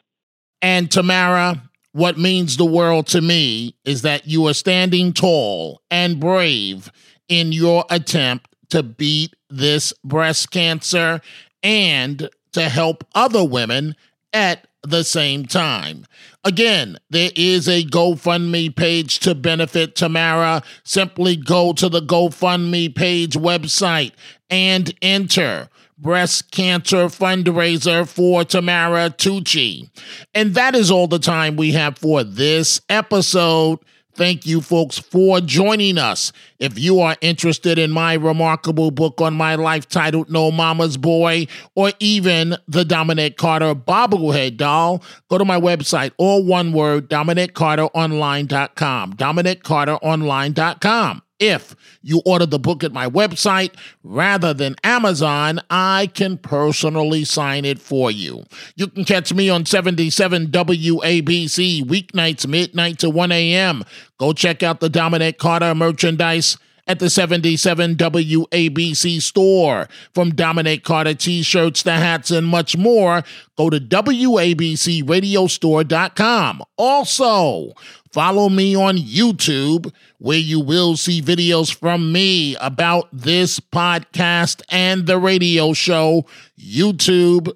And 0.61 0.89
Tamara, 0.91 1.61
what 1.93 2.17
means 2.17 2.57
the 2.57 2.65
world 2.65 3.07
to 3.07 3.21
me 3.21 3.75
is 3.85 4.01
that 4.03 4.27
you 4.27 4.47
are 4.47 4.53
standing 4.53 5.13
tall 5.13 5.81
and 5.89 6.19
brave 6.19 6.91
in 7.27 7.51
your 7.51 7.85
attempt 7.89 8.55
to 8.69 8.83
beat 8.83 9.35
this 9.49 9.93
breast 10.03 10.51
cancer 10.51 11.21
and 11.61 12.29
to 12.53 12.69
help 12.69 13.03
other 13.13 13.43
women 13.43 13.95
at 14.31 14.67
the 14.83 15.03
same 15.03 15.45
time. 15.45 16.05
Again, 16.43 16.97
there 17.09 17.31
is 17.35 17.67
a 17.67 17.83
GoFundMe 17.83 18.75
page 18.75 19.19
to 19.19 19.33
benefit 19.33 19.95
Tamara. 19.95 20.61
Simply 20.83 21.37
go 21.37 21.73
to 21.73 21.87
the 21.87 22.01
GoFundMe 22.01 22.93
page 22.93 23.35
website 23.35 24.11
and 24.49 24.93
enter 25.01 25.69
breast 25.97 26.51
cancer 26.51 27.05
fundraiser 27.05 28.07
for 28.07 28.43
Tamara 28.43 29.09
Tucci. 29.09 29.89
And 30.33 30.53
that 30.55 30.75
is 30.75 30.91
all 30.91 31.07
the 31.07 31.19
time 31.19 31.55
we 31.55 31.71
have 31.71 31.97
for 31.97 32.23
this 32.23 32.81
episode. 32.89 33.79
Thank 34.15 34.45
you, 34.45 34.61
folks, 34.61 34.99
for 34.99 35.41
joining 35.41 35.97
us. 35.97 36.31
If 36.59 36.77
you 36.77 36.99
are 36.99 37.17
interested 37.21 37.79
in 37.79 37.89
my 37.91 38.13
remarkable 38.13 38.91
book 38.91 39.19
on 39.21 39.33
my 39.33 39.55
life 39.55 39.89
titled 39.89 40.29
No 40.29 40.51
Mama's 40.51 40.97
Boy, 40.97 41.47
or 41.75 41.91
even 41.99 42.57
the 42.67 42.85
Dominic 42.85 43.37
Carter 43.37 43.73
bobblehead 43.73 44.57
doll, 44.57 45.01
go 45.29 45.39
to 45.39 45.45
my 45.45 45.59
website, 45.59 46.11
all 46.17 46.43
one 46.43 46.73
word, 46.73 47.09
DominicCarterOnline.com. 47.09 49.13
DominicCarterOnline.com. 49.13 51.23
If 51.43 51.75
you 52.01 52.21
order 52.25 52.45
the 52.45 52.57
book 52.57 52.85
at 52.85 52.93
my 52.93 53.09
website 53.09 53.75
rather 54.01 54.53
than 54.53 54.77
Amazon, 54.81 55.59
I 55.69 56.09
can 56.13 56.37
personally 56.37 57.25
sign 57.25 57.65
it 57.65 57.79
for 57.79 58.09
you. 58.09 58.45
You 58.77 58.87
can 58.87 59.03
catch 59.03 59.33
me 59.33 59.49
on 59.49 59.65
77 59.65 60.47
WABC 60.47 61.83
weeknights, 61.83 62.47
midnight 62.47 62.99
to 62.99 63.09
1 63.09 63.33
a.m. 63.33 63.83
Go 64.17 64.31
check 64.31 64.63
out 64.63 64.79
the 64.79 64.87
Dominic 64.87 65.37
Carter 65.37 65.75
merchandise 65.75 66.57
at 66.87 66.99
the 66.99 67.09
77 67.09 67.95
WABC 67.95 69.21
store. 69.21 69.87
From 70.13 70.35
Dominic 70.35 70.83
Carter 70.83 71.13
t 71.13 71.41
shirts 71.43 71.83
to 71.83 71.93
hats 71.93 72.29
and 72.31 72.45
much 72.47 72.75
more, 72.75 73.23
go 73.57 73.69
to 73.69 73.79
WABCRadiostore.com. 73.79 76.63
Also, 76.77 77.71
follow 78.11 78.49
me 78.49 78.75
on 78.75 78.97
YouTube, 78.97 79.93
where 80.17 80.37
you 80.37 80.59
will 80.59 80.97
see 80.97 81.21
videos 81.21 81.73
from 81.73 82.11
me 82.11 82.57
about 82.57 83.07
this 83.13 83.59
podcast 83.59 84.61
and 84.69 85.05
the 85.05 85.17
radio 85.17 85.71
show. 85.73 86.25
YouTube.com 86.59 87.53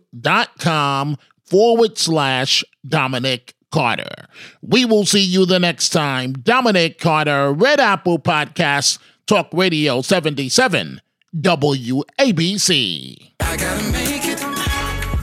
forward 1.46 1.98
slash 1.98 2.64
Dominic 2.88 3.56
Carter. 3.72 4.28
We 4.62 4.86
will 4.86 5.06
see 5.06 5.24
you 5.24 5.46
the 5.46 5.60
next 5.60 5.90
time. 5.90 6.34
Dominic 6.34 7.00
Carter, 7.00 7.52
Red 7.54 7.80
Apple 7.80 8.20
Podcast. 8.20 9.00
Talk 9.28 9.50
Radio 9.52 10.02
77 10.02 11.02
WABC. 11.36 13.32
I 13.42 13.58
gotta 13.58 13.92
make 13.92 14.24
it. 14.26 14.40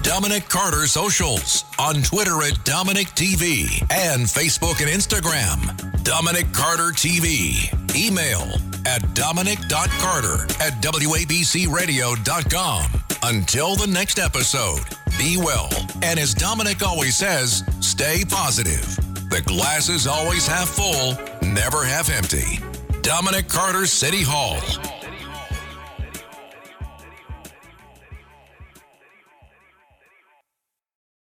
Dominic 0.04 0.46
Carter 0.50 0.86
Socials 0.86 1.64
on 1.78 2.02
Twitter 2.02 2.42
at 2.42 2.62
Dominic 2.66 3.06
TV 3.08 3.80
and 3.90 4.26
Facebook 4.26 4.82
and 4.82 4.90
Instagram. 4.90 6.04
Dominic 6.04 6.52
Carter 6.52 6.90
TV. 6.92 7.72
Email 7.96 8.42
at 8.86 9.14
dominic.carter 9.14 10.44
at 10.60 10.82
WABCRadio.com. 10.82 12.84
Until 13.22 13.76
the 13.76 13.86
next 13.86 14.18
episode, 14.18 14.82
be 15.18 15.38
well. 15.38 15.70
And 16.02 16.18
as 16.20 16.34
Dominic 16.34 16.82
always 16.86 17.16
says, 17.16 17.64
stay 17.80 18.22
positive. 18.28 18.84
The 19.30 19.40
glass 19.46 19.88
is 19.88 20.06
always 20.06 20.46
half 20.46 20.68
full, 20.68 21.16
never 21.42 21.82
half 21.84 22.10
empty. 22.10 22.58
Dominic 23.04 23.48
Carter 23.48 23.84
City 23.84 24.22
Hall. 24.22 24.93